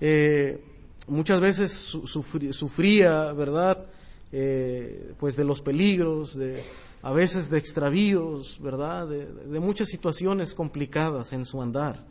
eh, 0.00 0.58
muchas 1.06 1.40
veces 1.40 1.72
sufría, 1.72 3.32
¿verdad? 3.32 3.86
Eh, 4.32 5.12
pues 5.18 5.36
de 5.36 5.44
los 5.44 5.60
peligros, 5.60 6.36
de, 6.36 6.62
a 7.06 7.12
veces 7.12 7.48
de 7.48 7.56
extravíos, 7.56 8.60
¿verdad? 8.60 9.06
De, 9.06 9.60
muchas 9.60 9.88
situaciones 9.88 10.54
complicadas 10.54 11.32
en 11.32 11.44
su 11.44 11.62
andar. 11.62 12.04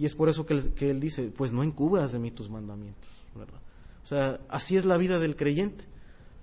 Y 0.00 0.04
es 0.04 0.16
por 0.16 0.28
eso 0.28 0.44
que 0.44 0.54
él, 0.54 0.74
que 0.74 0.90
él, 0.90 0.98
dice, 0.98 1.30
pues 1.36 1.52
no 1.52 1.62
encubras 1.62 2.10
de 2.10 2.18
mí 2.18 2.32
tus 2.32 2.50
mandamientos, 2.50 3.08
¿verdad? 3.36 3.60
O 4.02 4.06
sea, 4.08 4.40
así 4.48 4.76
es 4.76 4.84
la 4.84 4.96
vida 4.96 5.20
del 5.20 5.36
creyente. 5.36 5.84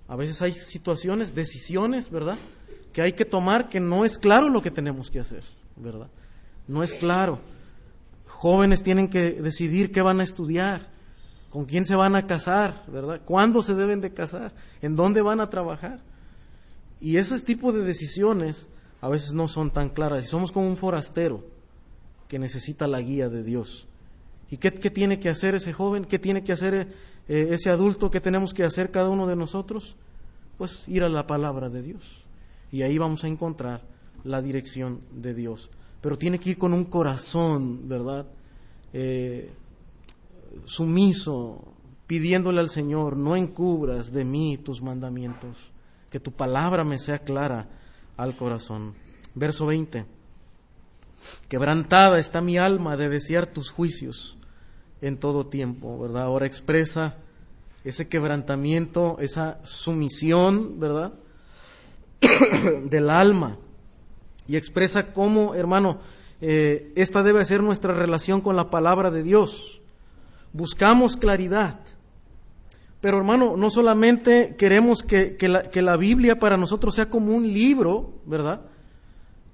A 0.08 0.16
veces 0.16 0.40
hay 0.40 0.52
situaciones, 0.52 1.34
decisiones, 1.34 2.10
¿verdad? 2.10 2.38
Que 2.94 3.02
hay 3.02 3.12
que 3.12 3.26
tomar 3.26 3.68
que 3.68 3.80
no 3.80 4.06
es 4.06 4.16
claro 4.16 4.48
lo 4.48 4.62
que 4.62 4.70
tenemos 4.70 5.10
que 5.10 5.20
hacer, 5.20 5.44
¿verdad? 5.76 6.08
No 6.68 6.82
es 6.82 6.94
claro. 6.94 7.38
Jóvenes 8.28 8.82
tienen 8.82 9.08
que 9.08 9.32
decidir 9.32 9.92
qué 9.92 10.00
van 10.00 10.20
a 10.20 10.24
estudiar, 10.24 10.88
con 11.50 11.66
quién 11.66 11.84
se 11.84 11.96
van 11.96 12.16
a 12.16 12.26
casar, 12.26 12.82
¿verdad? 12.88 13.20
¿Cuándo 13.26 13.62
se 13.62 13.74
deben 13.74 14.00
de 14.00 14.14
casar? 14.14 14.54
¿En 14.80 14.96
dónde 14.96 15.20
van 15.20 15.42
a 15.42 15.50
trabajar? 15.50 16.00
Y 17.00 17.16
ese 17.16 17.40
tipo 17.40 17.72
de 17.72 17.84
decisiones 17.84 18.68
a 19.00 19.08
veces 19.08 19.32
no 19.32 19.48
son 19.48 19.70
tan 19.70 19.90
claras. 19.90 20.24
Y 20.24 20.28
somos 20.28 20.52
como 20.52 20.68
un 20.68 20.76
forastero 20.76 21.44
que 22.28 22.38
necesita 22.38 22.86
la 22.86 23.00
guía 23.00 23.28
de 23.28 23.42
Dios. 23.42 23.86
¿Y 24.50 24.56
qué, 24.56 24.70
tiene 24.70 25.20
que 25.20 25.28
hacer 25.28 25.54
ese 25.54 25.72
joven? 25.72 26.04
¿Qué 26.04 26.18
tiene 26.18 26.42
que 26.42 26.52
hacer 26.52 26.74
eh, 27.28 27.48
ese 27.50 27.70
adulto? 27.70 28.10
¿Qué 28.10 28.20
tenemos 28.20 28.54
que 28.54 28.64
hacer 28.64 28.90
cada 28.90 29.08
uno 29.08 29.26
de 29.26 29.36
nosotros? 29.36 29.96
Pues 30.56 30.84
ir 30.88 31.04
a 31.04 31.08
la 31.08 31.26
palabra 31.26 31.68
de 31.68 31.82
Dios. 31.82 32.24
Y 32.72 32.82
ahí 32.82 32.98
vamos 32.98 33.24
a 33.24 33.28
encontrar 33.28 33.82
la 34.24 34.42
dirección 34.42 35.00
de 35.12 35.34
Dios 35.34 35.70
pero 36.00 36.16
tiene 36.16 36.38
que 36.38 36.50
ir 36.50 36.58
con 36.58 36.72
un 36.72 36.84
corazón, 36.84 37.88
¿verdad? 37.88 38.26
Eh, 38.92 39.50
sumiso, 40.64 41.74
pidiéndole 42.06 42.60
al 42.60 42.70
Señor, 42.70 43.16
no 43.16 43.36
encubras 43.36 44.12
de 44.12 44.24
mí 44.24 44.58
tus 44.58 44.80
mandamientos, 44.80 45.70
que 46.10 46.20
tu 46.20 46.32
palabra 46.32 46.84
me 46.84 46.98
sea 46.98 47.18
clara 47.18 47.68
al 48.16 48.36
corazón. 48.36 48.94
Verso 49.34 49.66
20. 49.66 50.06
Quebrantada 51.48 52.18
está 52.18 52.40
mi 52.40 52.58
alma 52.58 52.96
de 52.96 53.08
desear 53.08 53.46
tus 53.46 53.70
juicios 53.70 54.36
en 55.00 55.18
todo 55.18 55.46
tiempo, 55.46 55.98
¿verdad? 55.98 56.22
Ahora 56.24 56.46
expresa 56.46 57.16
ese 57.84 58.08
quebrantamiento, 58.08 59.18
esa 59.20 59.58
sumisión, 59.64 60.78
¿verdad? 60.80 61.12
del 62.84 63.10
alma 63.10 63.58
y 64.48 64.56
expresa 64.56 65.12
cómo, 65.12 65.54
hermano, 65.54 66.00
eh, 66.40 66.92
esta 66.96 67.22
debe 67.22 67.44
ser 67.44 67.62
nuestra 67.62 67.92
relación 67.92 68.40
con 68.40 68.56
la 68.56 68.70
palabra 68.70 69.10
de 69.10 69.22
Dios. 69.22 69.80
Buscamos 70.52 71.16
claridad. 71.16 71.80
Pero 73.00 73.18
hermano, 73.18 73.56
no 73.56 73.70
solamente 73.70 74.56
queremos 74.56 75.02
que, 75.02 75.36
la, 75.42 75.62
que 75.62 75.82
la 75.82 75.96
Biblia 75.96 76.38
para 76.38 76.56
nosotros 76.56 76.94
sea 76.94 77.08
como 77.08 77.32
un 77.32 77.52
libro, 77.52 78.14
¿verdad? 78.26 78.60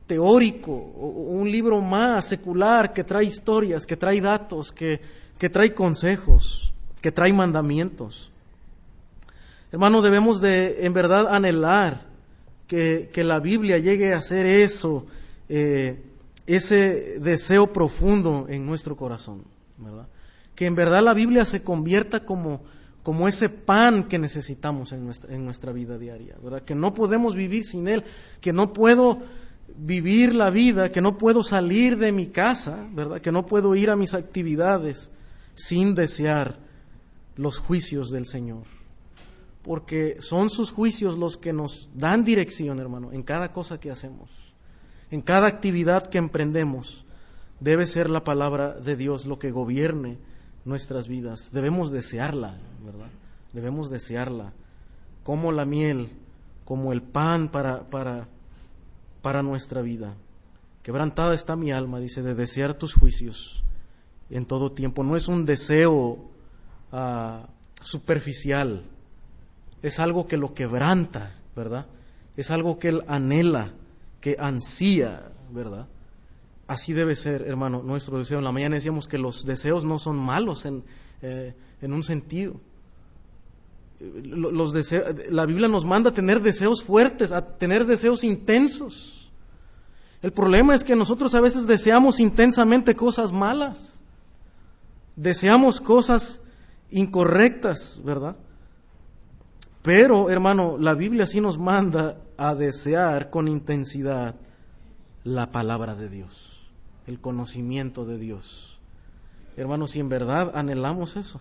Teórico, 0.07 0.73
o 0.73 1.09
un 1.09 1.51
libro 1.51 1.81
más 1.81 2.27
secular 2.27 2.93
que 2.93 3.05
trae 3.05 3.25
historias, 3.25 3.87
que 3.87 3.97
trae 3.97 4.21
datos, 4.21 4.73
que, 4.73 5.01
que 5.39 5.51
trae 5.51 5.75
consejos, 5.75 6.73
que 7.01 7.13
trae 7.13 7.33
mandamientos. 7.33 8.31
Hermano, 9.73 10.03
debemos 10.03 10.41
de 10.41 10.87
en 10.87 10.95
verdad 10.95 11.27
anhelar 11.29 12.07
que, 12.67 13.11
la 13.25 13.41
Biblia 13.41 13.79
llegue 13.79 14.13
a 14.13 14.23
ser 14.23 14.47
eso, 14.47 15.07
eh, 15.49 16.03
ese 16.47 17.19
deseo 17.21 17.73
profundo 17.73 18.47
en 18.49 18.67
nuestro 18.67 18.97
corazón, 18.97 19.43
¿verdad? 19.79 20.07
Que 20.55 20.67
en 20.67 20.75
verdad 20.75 21.03
la 21.03 21.15
Biblia 21.15 21.45
se 21.45 21.63
convierta 21.63 22.25
como, 22.25 22.63
como 23.05 23.29
ese 23.29 23.51
pan 23.51 24.05
que 24.05 24.19
necesitamos 24.19 24.93
en 24.93 25.05
nuestra, 25.45 25.73
vida 25.73 25.99
diaria, 25.99 26.37
¿verdad? 26.43 26.63
Que 26.63 26.75
no 26.75 26.95
podemos 26.95 27.35
vivir 27.35 27.63
sin 27.63 27.87
Él, 27.87 28.03
que 28.41 28.55
no 28.55 28.73
puedo 28.73 29.19
vivir 29.77 30.35
la 30.35 30.49
vida, 30.49 30.91
que 30.91 31.03
no 31.03 31.19
puedo 31.19 31.43
salir 31.43 31.99
de 31.99 32.13
mi 32.13 32.29
casa, 32.29 32.89
¿verdad? 32.93 33.21
Que 33.21 33.31
no 33.31 33.45
puedo 33.45 33.75
ir 33.75 33.91
a 33.91 33.97
mis 33.97 34.15
actividades 34.15 35.11
sin 35.55 35.95
desear 35.95 36.59
los 37.37 37.59
juicios 37.59 38.11
del 38.11 38.25
Señor. 38.25 38.63
Porque 39.63 40.17
son 40.21 40.49
sus 40.49 40.73
juicios 40.73 41.19
los 41.19 41.37
que 41.37 41.53
nos 41.53 41.91
dan 41.95 42.25
dirección, 42.25 42.81
hermano, 42.81 43.13
en 43.13 43.23
cada 43.23 43.53
cosa 43.53 43.79
que 43.79 43.91
hacemos, 43.91 44.31
en 45.11 45.21
cada 45.21 45.47
actividad 45.47 46.07
que 46.07 46.17
emprendemos. 46.17 47.05
Debe 47.61 47.87
ser 47.87 48.09
la 48.09 48.25
palabra 48.25 48.73
de 48.73 48.97
Dios 48.97 49.27
lo 49.27 49.39
que 49.39 49.51
gobierne 49.51 50.17
nuestras 50.65 51.07
vidas. 51.07 51.51
Debemos 51.53 51.93
desearla, 51.93 52.59
Debemos 53.53 53.91
desearla. 53.91 54.53
Como 55.23 55.53
la 55.53 55.65
miel, 55.65 56.11
como 56.65 56.93
el 56.93 57.03
pan 57.03 57.49
para, 57.49 57.89
para, 57.89 58.29
para 59.23 59.43
nuestra 59.43 59.83
vida. 59.83 60.15
Quebrantada 60.83 61.35
está 61.35 61.57
mi 61.57 61.73
alma, 61.73 61.99
dice, 61.99 62.23
de 62.23 62.35
desear 62.35 62.75
tus 62.75 62.95
juicios 62.95 63.65
en 64.31 64.45
todo 64.45 64.73
tiempo. 64.73 65.03
No 65.03 65.17
es 65.17 65.29
un 65.29 65.47
deseo 65.47 66.19
ah, 66.93 67.49
superficial, 67.83 68.85
es 69.83 69.99
algo 69.99 70.27
que 70.27 70.37
lo 70.37 70.55
quebranta, 70.55 71.35
¿verdad? 71.55 71.87
Es 72.37 72.51
algo 72.51 72.79
que 72.79 72.89
él 72.89 73.05
anhela, 73.07 73.73
que 74.21 74.37
ansía, 74.39 75.31
¿verdad? 75.53 75.87
Así 76.67 76.93
debe 76.93 77.15
ser, 77.17 77.43
hermano, 77.43 77.83
nuestro 77.83 78.19
deseo. 78.19 78.39
En 78.39 78.45
la 78.45 78.53
mañana 78.53 78.77
decíamos 78.77 79.07
que 79.07 79.19
los 79.19 79.45
deseos 79.45 79.85
no 79.85 79.99
son 79.99 80.17
malos 80.17 80.65
en, 80.65 80.83
eh, 81.23 81.55
en 81.81 81.93
un 81.93 82.03
sentido. 82.03 82.61
Los 84.25 84.73
deseos, 84.73 85.07
la 85.31 85.47
Biblia 85.47 85.69
nos 85.69 85.85
manda 85.85 86.11
a 86.11 86.15
tener 86.15 86.41
deseos 86.41 86.83
fuertes, 86.83 87.33
a 87.33 87.45
tener 87.45 87.87
deseos 87.87 88.25
intensos. 88.25 89.31
El 90.23 90.33
problema 90.33 90.75
es 90.75 90.85
que 90.85 90.97
nosotros 90.97 91.35
a 91.35 91.41
veces 91.41 91.67
deseamos 91.67 92.21
intensamente 92.21 92.95
cosas 92.95 93.33
malas. 93.33 94.01
Deseamos 95.17 95.81
cosas 95.81 96.41
incorrectas, 96.91 98.01
¿verdad? 98.03 98.37
Pero, 99.83 100.31
hermano, 100.31 100.77
la 100.79 100.95
Biblia 100.95 101.27
sí 101.27 101.41
nos 101.41 101.59
manda 101.59 102.17
a 102.37 102.55
desear 102.55 103.31
con 103.31 103.49
intensidad 103.49 104.35
la 105.25 105.51
palabra 105.51 105.95
de 105.95 106.09
Dios 106.09 106.55
el 107.07 107.21
conocimiento 107.21 108.05
de 108.05 108.19
Dios. 108.19 108.79
Hermanos, 109.57 109.93
si 109.93 110.01
en 110.01 110.09
verdad 110.09 110.53
anhelamos 110.55 111.17
eso, 111.17 111.41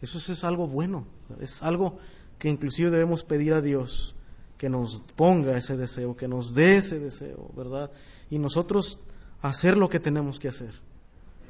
eso 0.00 0.18
es 0.18 0.44
algo 0.44 0.66
bueno, 0.66 1.06
es 1.40 1.62
algo 1.62 1.98
que 2.38 2.48
inclusive 2.48 2.90
debemos 2.90 3.24
pedir 3.24 3.54
a 3.54 3.60
Dios 3.60 4.14
que 4.58 4.68
nos 4.68 5.02
ponga 5.14 5.56
ese 5.56 5.76
deseo, 5.76 6.16
que 6.16 6.28
nos 6.28 6.54
dé 6.54 6.76
ese 6.76 6.98
deseo, 6.98 7.50
¿verdad? 7.56 7.90
Y 8.30 8.38
nosotros 8.38 8.98
hacer 9.42 9.76
lo 9.76 9.88
que 9.88 10.00
tenemos 10.00 10.38
que 10.38 10.48
hacer. 10.48 10.70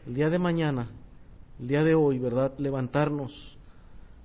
El 0.06 0.14
día 0.14 0.30
de 0.30 0.38
mañana, 0.38 0.88
el 1.61 1.68
día 1.68 1.85
de 1.85 1.94
hoy, 1.94 2.18
¿verdad? 2.18 2.52
Levantarnos 2.59 3.56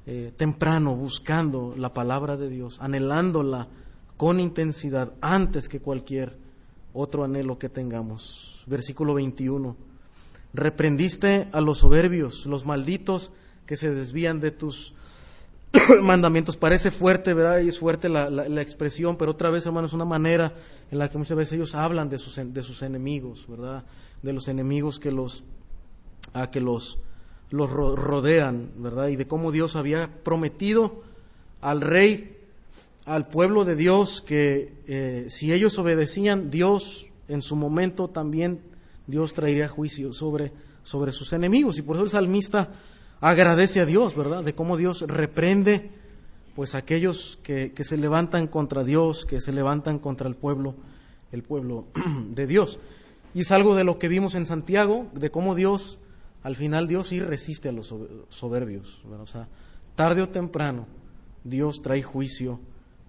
eh, 0.05 0.33
temprano 0.35 0.95
buscando 0.95 1.75
la 1.77 1.93
palabra 1.93 2.37
de 2.37 2.49
Dios, 2.49 2.77
anhelándola 2.79 3.67
con 4.17 4.39
intensidad 4.39 5.13
antes 5.21 5.67
que 5.67 5.79
cualquier 5.79 6.37
otro 6.93 7.23
anhelo 7.23 7.57
que 7.57 7.69
tengamos 7.69 8.51
versículo 8.65 9.13
21. 9.13 9.75
Reprendiste 10.53 11.47
a 11.51 11.61
los 11.61 11.79
soberbios, 11.79 12.45
los 12.45 12.65
malditos 12.65 13.31
que 13.71 13.77
se 13.77 13.95
desvían 13.95 14.41
de 14.41 14.51
tus 14.51 14.93
mandamientos. 16.01 16.57
Parece 16.57 16.91
fuerte, 16.91 17.33
¿verdad? 17.33 17.61
Y 17.61 17.69
es 17.69 17.79
fuerte 17.79 18.09
la, 18.09 18.29
la, 18.29 18.61
expresión, 18.61 19.15
pero 19.15 19.31
otra 19.31 19.49
vez, 19.49 19.65
hermano, 19.65 19.87
es 19.87 19.93
una 19.93 20.03
manera 20.03 20.53
en 20.91 20.99
la 20.99 21.09
que 21.09 21.17
muchas 21.17 21.37
veces 21.37 21.53
ellos 21.53 21.73
hablan 21.73 22.09
de 22.09 22.17
sus, 22.17 22.35
de 22.35 22.63
sus 22.63 22.81
enemigos, 22.81 23.45
¿verdad? 23.47 23.85
De 24.23 24.33
los 24.33 24.49
enemigos 24.49 24.99
que 24.99 25.09
los, 25.09 25.45
a 26.33 26.51
que 26.51 26.59
los, 26.59 26.99
los 27.49 27.69
rodean, 27.69 28.71
¿verdad? 28.75 29.07
Y 29.07 29.15
de 29.15 29.25
cómo 29.25 29.53
Dios 29.53 29.77
había 29.77 30.21
prometido 30.21 31.03
al 31.61 31.79
rey, 31.79 32.39
al 33.05 33.29
pueblo 33.29 33.63
de 33.63 33.77
Dios, 33.77 34.21
que 34.21 34.73
eh, 34.85 35.27
si 35.29 35.53
ellos 35.53 35.79
obedecían, 35.79 36.51
Dios 36.51 37.05
en 37.29 37.41
su 37.41 37.55
momento 37.55 38.09
también 38.09 38.59
Dios 39.07 39.33
traería 39.33 39.69
juicio 39.69 40.11
sobre, 40.11 40.51
sobre 40.83 41.13
sus 41.13 41.31
enemigos. 41.31 41.77
Y 41.77 41.83
por 41.83 41.95
eso 41.95 42.03
el 42.03 42.09
salmista 42.09 42.69
agradece 43.21 43.79
a 43.79 43.85
Dios, 43.85 44.15
¿verdad? 44.15 44.43
De 44.43 44.53
cómo 44.53 44.75
Dios 44.75 45.01
reprende 45.01 45.91
pues 46.55 46.75
aquellos 46.75 47.39
que, 47.43 47.71
que 47.71 47.85
se 47.85 47.95
levantan 47.95 48.47
contra 48.47 48.83
Dios, 48.83 49.25
que 49.25 49.39
se 49.39 49.53
levantan 49.53 49.99
contra 49.99 50.27
el 50.27 50.35
pueblo, 50.35 50.75
el 51.31 51.43
pueblo 51.43 51.85
de 52.29 52.47
Dios. 52.47 52.79
Y 53.33 53.41
es 53.41 53.51
algo 53.51 53.75
de 53.75 53.85
lo 53.85 53.97
que 53.97 54.09
vimos 54.09 54.35
en 54.35 54.45
Santiago, 54.45 55.07
de 55.13 55.31
cómo 55.31 55.55
Dios, 55.55 55.99
al 56.43 56.57
final 56.57 56.87
Dios 56.87 57.07
sí 57.07 57.21
resiste 57.21 57.69
a 57.69 57.71
los 57.71 57.95
soberbios. 58.29 59.01
O 59.05 59.27
sea, 59.27 59.47
tarde 59.95 60.21
o 60.21 60.29
temprano, 60.29 60.87
Dios 61.45 61.81
trae 61.81 62.03
juicio 62.03 62.59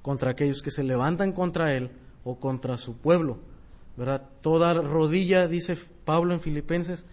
contra 0.03 0.31
aquellos 0.31 0.63
que 0.63 0.71
se 0.71 0.85
levantan 0.85 1.33
contra 1.33 1.75
Él 1.75 1.91
o 2.23 2.39
contra 2.39 2.79
su 2.79 2.97
pueblo. 2.97 3.39
¿verdad? 3.97 4.23
Toda 4.41 4.75
rodilla, 4.75 5.49
dice 5.49 5.77
Pablo 6.05 6.33
en 6.35 6.41
Filipenses, 6.41 7.05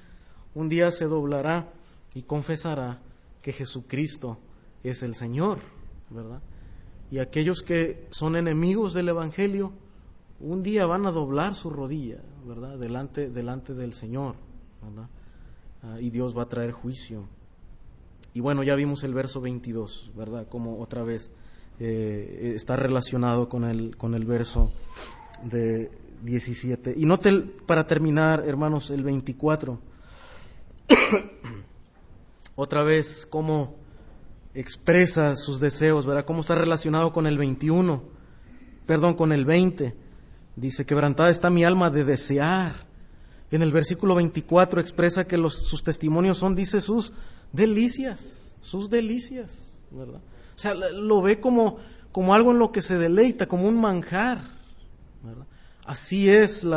un 0.54 0.70
día 0.70 0.92
se 0.92 1.06
doblará 1.06 1.68
y 2.14 2.24
confesará 2.24 3.02
que 3.42 3.52
Jesucristo 3.52 4.40
es 4.84 5.04
el 5.04 5.16
Señor, 5.16 5.60
¿verdad? 6.10 6.42
Y 7.12 7.20
aquellos 7.20 7.64
que 7.64 8.08
son 8.12 8.36
enemigos 8.36 8.94
del 8.94 9.10
Evangelio, 9.10 9.72
un 10.40 10.64
día 10.64 10.86
van 10.86 11.06
a 11.06 11.12
doblar 11.12 11.56
su 11.56 11.70
rodilla, 11.70 12.22
¿verdad? 12.46 12.78
Delante, 12.78 13.30
delante 13.30 13.74
del 13.74 13.94
Señor, 13.94 14.36
¿verdad? 14.82 15.10
Ah, 15.84 15.98
y 16.00 16.10
Dios 16.10 16.38
va 16.38 16.44
a 16.44 16.50
traer 16.50 16.72
juicio. 16.72 17.28
Y 18.34 18.42
bueno, 18.42 18.64
ya 18.64 18.76
vimos 18.76 19.04
el 19.04 19.14
verso 19.14 19.42
22, 19.42 20.12
¿verdad? 20.16 20.48
Como 20.48 20.80
otra 20.80 21.04
vez 21.04 21.32
eh, 21.80 22.54
está 22.56 22.76
relacionado 22.76 23.50
con 23.50 23.64
el, 23.64 23.98
con 23.98 24.14
el 24.14 24.26
verso 24.26 24.72
de, 25.44 25.90
17. 26.24 26.94
Y 26.98 27.06
note 27.06 27.32
para 27.66 27.88
terminar, 27.88 28.44
hermanos, 28.46 28.90
el 28.90 29.04
24. 29.04 29.80
Otra 32.62 32.84
vez, 32.84 33.26
cómo 33.26 33.78
expresa 34.54 35.38
sus 35.38 35.62
deseos, 35.62 36.06
¿verdad? 36.06 36.26
Cómo 36.26 36.42
está 36.42 36.56
relacionado 36.56 37.14
con 37.14 37.26
el 37.26 37.38
21, 37.38 38.04
perdón, 38.86 39.14
con 39.14 39.32
el 39.32 39.46
20. 39.46 39.96
Dice, 40.58 40.86
quebrantada 40.86 41.30
está 41.30 41.50
mi 41.50 41.64
alma 41.64 41.90
de 41.90 42.04
desear. 42.04 42.86
En 43.50 43.62
el 43.62 43.72
versículo 43.72 44.14
24 44.16 44.82
expresa 44.82 45.26
que 45.26 45.38
sus 45.50 45.86
testimonios 45.86 46.38
son, 46.38 46.54
dice, 46.54 46.82
sus 46.82 47.14
delicias, 47.54 48.58
sus 48.60 48.90
delicias, 48.90 49.80
¿verdad? 49.90 50.20
O 50.54 50.60
sea, 50.60 50.74
lo 50.74 51.22
ve 51.22 51.40
como, 51.40 51.78
como 52.12 52.34
algo 52.34 52.52
en 52.52 52.60
lo 52.60 52.74
que 52.74 52.82
se 52.82 52.98
deleita, 52.98 53.48
como 53.48 53.70
un 53.70 53.80
manjar, 53.80 54.42
¿verdad? 55.24 55.46
Así 55.86 56.30
es 56.30 56.68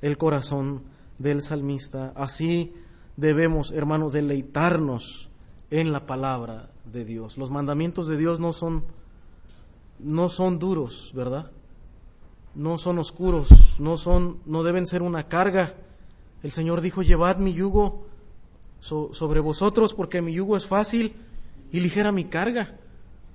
el 0.00 0.16
corazón 0.16 0.82
del 1.18 1.42
salmista. 1.42 2.14
Así 2.16 2.72
debemos, 3.20 3.72
hermanos, 3.72 4.12
deleitarnos 4.12 5.28
en 5.70 5.92
la 5.92 6.06
palabra 6.06 6.70
de 6.90 7.04
Dios. 7.04 7.36
Los 7.36 7.50
mandamientos 7.50 8.08
de 8.08 8.16
Dios 8.16 8.40
no 8.40 8.52
son, 8.52 8.84
no 9.98 10.28
son 10.28 10.58
duros, 10.58 11.12
¿verdad? 11.14 11.50
No 12.54 12.78
son 12.78 12.98
oscuros, 12.98 13.78
no 13.78 13.96
son, 13.96 14.38
no 14.46 14.62
deben 14.62 14.86
ser 14.86 15.02
una 15.02 15.28
carga. 15.28 15.74
El 16.42 16.50
Señor 16.50 16.80
dijo: 16.80 17.02
llevad 17.02 17.36
mi 17.36 17.52
yugo 17.52 18.06
sobre 18.80 19.40
vosotros, 19.40 19.92
porque 19.92 20.22
mi 20.22 20.32
yugo 20.32 20.56
es 20.56 20.66
fácil 20.66 21.14
y 21.70 21.80
ligera 21.80 22.10
mi 22.12 22.24
carga. 22.24 22.78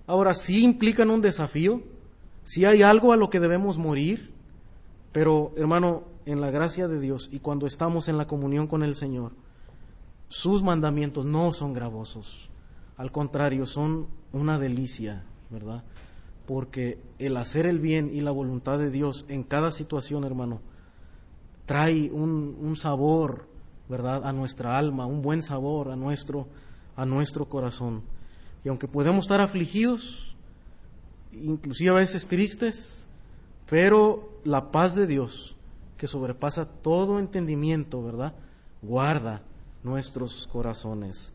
Ahora 0.08 0.34
sí 0.34 0.64
implican 0.64 1.12
un 1.12 1.22
desafío. 1.22 1.82
Si 2.44 2.66
hay 2.66 2.82
algo 2.82 3.14
a 3.14 3.18
lo 3.18 3.30
que 3.30 3.40
debemos 3.40 3.78
morir, 3.78 4.32
pero, 5.12 5.54
hermano, 5.56 6.04
en 6.26 6.42
la 6.42 6.52
gracia 6.52 6.88
de 6.88 7.00
Dios 7.00 7.30
y 7.32 7.40
cuando 7.40 7.68
estamos 7.68 8.10
en 8.10 8.18
la 8.18 8.28
comunión 8.28 8.68
con 8.68 8.84
el 8.84 8.96
Señor, 8.96 9.32
sus 10.30 10.64
mandamientos 10.64 11.26
no 11.26 11.54
son 11.54 11.74
gravosos. 11.74 12.50
Al 12.98 13.12
contrario, 13.12 13.66
son 13.66 14.08
una 14.32 14.58
delicia, 14.58 15.24
¿verdad? 15.50 15.84
Porque 16.46 17.00
el 17.20 17.38
hacer 17.38 17.66
el 17.66 17.80
bien 17.80 18.10
y 18.14 18.22
la 18.22 18.32
voluntad 18.32 18.80
de 18.80 18.90
Dios 18.90 19.26
en 19.28 19.44
cada 19.44 19.72
situación, 19.72 20.24
hermano, 20.24 20.62
trae 21.66 22.12
un, 22.12 22.76
sabor, 22.76 23.48
¿verdad? 23.90 24.26
A 24.26 24.34
nuestra 24.34 24.78
alma, 24.78 25.06
un 25.06 25.22
buen 25.22 25.42
sabor 25.42 25.90
a 25.90 25.96
nuestro, 25.96 26.48
a 26.96 27.06
nuestro 27.06 27.50
corazón. 27.50 28.04
Y 28.64 28.70
aunque 28.70 28.88
podemos 28.88 29.26
estar 29.26 29.42
afligidos, 29.42 30.36
inclusive 31.32 31.90
a 31.90 31.94
veces 31.94 32.28
tristes, 32.28 33.06
pero 33.70 34.40
la 34.44 34.72
paz 34.72 34.96
de 34.96 35.08
Dios, 35.08 35.56
que 35.98 36.08
sobrepasa 36.08 36.66
todo 36.66 37.20
entendimiento, 37.20 38.04
¿verdad? 38.04 38.36
Guarda 38.82 39.42
nuestros 39.86 40.48
corazones. 40.48 41.32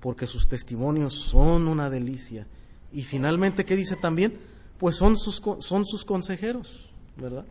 porque 0.00 0.26
sus 0.26 0.46
testimonios 0.46 1.14
son 1.14 1.66
una 1.66 1.90
delicia. 1.90 2.46
Y 2.92 3.02
finalmente, 3.02 3.64
¿qué 3.64 3.74
dice 3.74 3.96
también? 3.96 4.38
Pues 4.78 4.94
son 4.94 5.16
sus, 5.16 5.42
son 5.60 5.84
sus 5.84 6.04
consejeros, 6.04 6.90
¿verdad? 7.16 7.44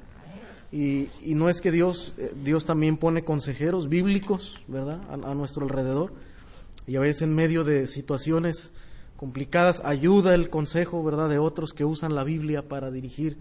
Y, 0.71 1.09
no 1.25 1.49
es 1.49 1.59
que 1.59 1.71
Dios, 1.71 2.13
eh, 2.17 2.33
Dios 2.43 2.65
también 2.65 2.97
pone 2.97 3.23
consejeros 3.23 3.89
bíblicos, 3.89 4.61
¿verdad?, 4.67 5.01
a, 5.09 5.33
nuestro 5.33 5.63
alrededor. 5.63 6.13
Y 6.87 6.95
a 6.95 6.99
veces 6.99 7.23
en 7.23 7.35
medio 7.35 7.63
de 7.63 7.87
situaciones 7.87 8.71
complicadas 9.17 9.81
ayuda 9.83 10.35
el 10.35 10.49
consejo, 10.49 11.03
¿verdad?, 11.03 11.29
de 11.29 11.39
otros 11.39 11.73
que 11.73 11.83
usan 11.83 12.15
la 12.15 12.23
Biblia 12.23 12.67
para 12.67 12.91
dirigir. 12.91 13.37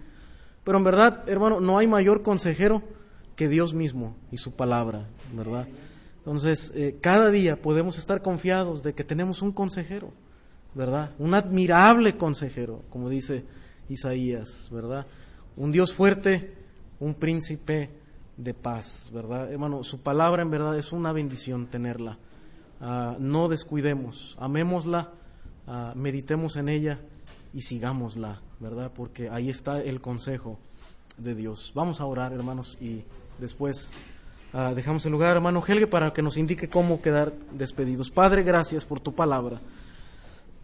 Pero 0.65 0.79
en 0.79 0.85
verdad, 0.85 1.29
hermano, 1.29 1.61
no 1.61 1.79
hay 1.79 1.87
mayor 1.87 2.23
consejero 2.23 2.83
que 3.37 3.49
Dios 3.49 3.75
mismo 3.75 4.17
y 4.33 4.39
su 4.39 4.53
palabra, 4.53 5.07
¿verdad? 5.35 5.67
Entonces, 6.25 6.73
eh, 6.75 6.97
cada 7.03 7.31
día 7.31 7.61
podemos 7.61 7.99
estar 7.99 8.23
confiados 8.23 8.83
de 8.83 8.95
que 8.95 9.05
tenemos 9.05 9.43
un 9.43 9.53
consejero, 9.53 10.11
¿verdad? 10.75 11.11
Un 11.19 11.35
admirable 11.35 12.17
consejero, 12.17 12.83
como 12.89 13.11
dice 13.11 13.45
Isaías, 13.91 14.71
¿verdad? 14.73 15.07
Un 15.57 15.71
Dios 15.71 15.93
fuerte, 15.93 16.55
un 16.99 17.15
príncipe 17.15 17.91
de 18.39 18.55
paz, 18.55 19.11
¿verdad? 19.13 19.53
Hermano, 19.53 19.85
su 19.85 20.01
palabra 20.01 20.41
en 20.41 20.51
verdad 20.51 20.79
es 20.79 20.93
una 20.93 21.13
bendición 21.13 21.67
tenerla. 21.67 22.17
Ah, 22.81 23.17
no 23.19 23.49
descuidemos, 23.49 24.35
amémosla, 24.41 25.13
ah, 25.67 25.93
meditemos 25.95 26.57
en 26.57 26.71
ella 26.71 27.01
y 27.53 27.61
sigámosla, 27.61 28.41
¿verdad? 28.61 28.91
Porque 28.95 29.29
ahí 29.29 29.51
está 29.51 29.83
el 29.83 30.01
consejo 30.01 30.59
de 31.19 31.35
Dios. 31.35 31.73
Vamos 31.75 32.01
a 32.01 32.07
orar, 32.07 32.33
hermanos, 32.33 32.79
y 32.81 33.05
después 33.39 33.93
ah, 34.55 34.73
dejamos 34.75 35.05
el 35.05 35.13
lugar, 35.13 35.37
hermano 35.37 35.63
Helge, 35.67 35.87
para 35.87 36.13
que 36.13 36.23
nos 36.23 36.39
indique 36.39 36.69
cómo 36.69 37.03
quedar 37.03 37.35
despedidos. 37.53 38.11
Padre, 38.11 38.43
gracias 38.43 38.85
por 38.87 39.01
tu 39.01 39.15
palabra. 39.15 39.61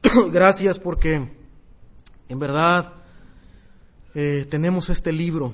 gracias 0.32 0.78
porque 0.78 1.28
en 2.28 2.38
verdad 2.38 2.92
eh, 4.14 4.46
tenemos 4.48 4.88
este 4.88 5.12
libro 5.12 5.52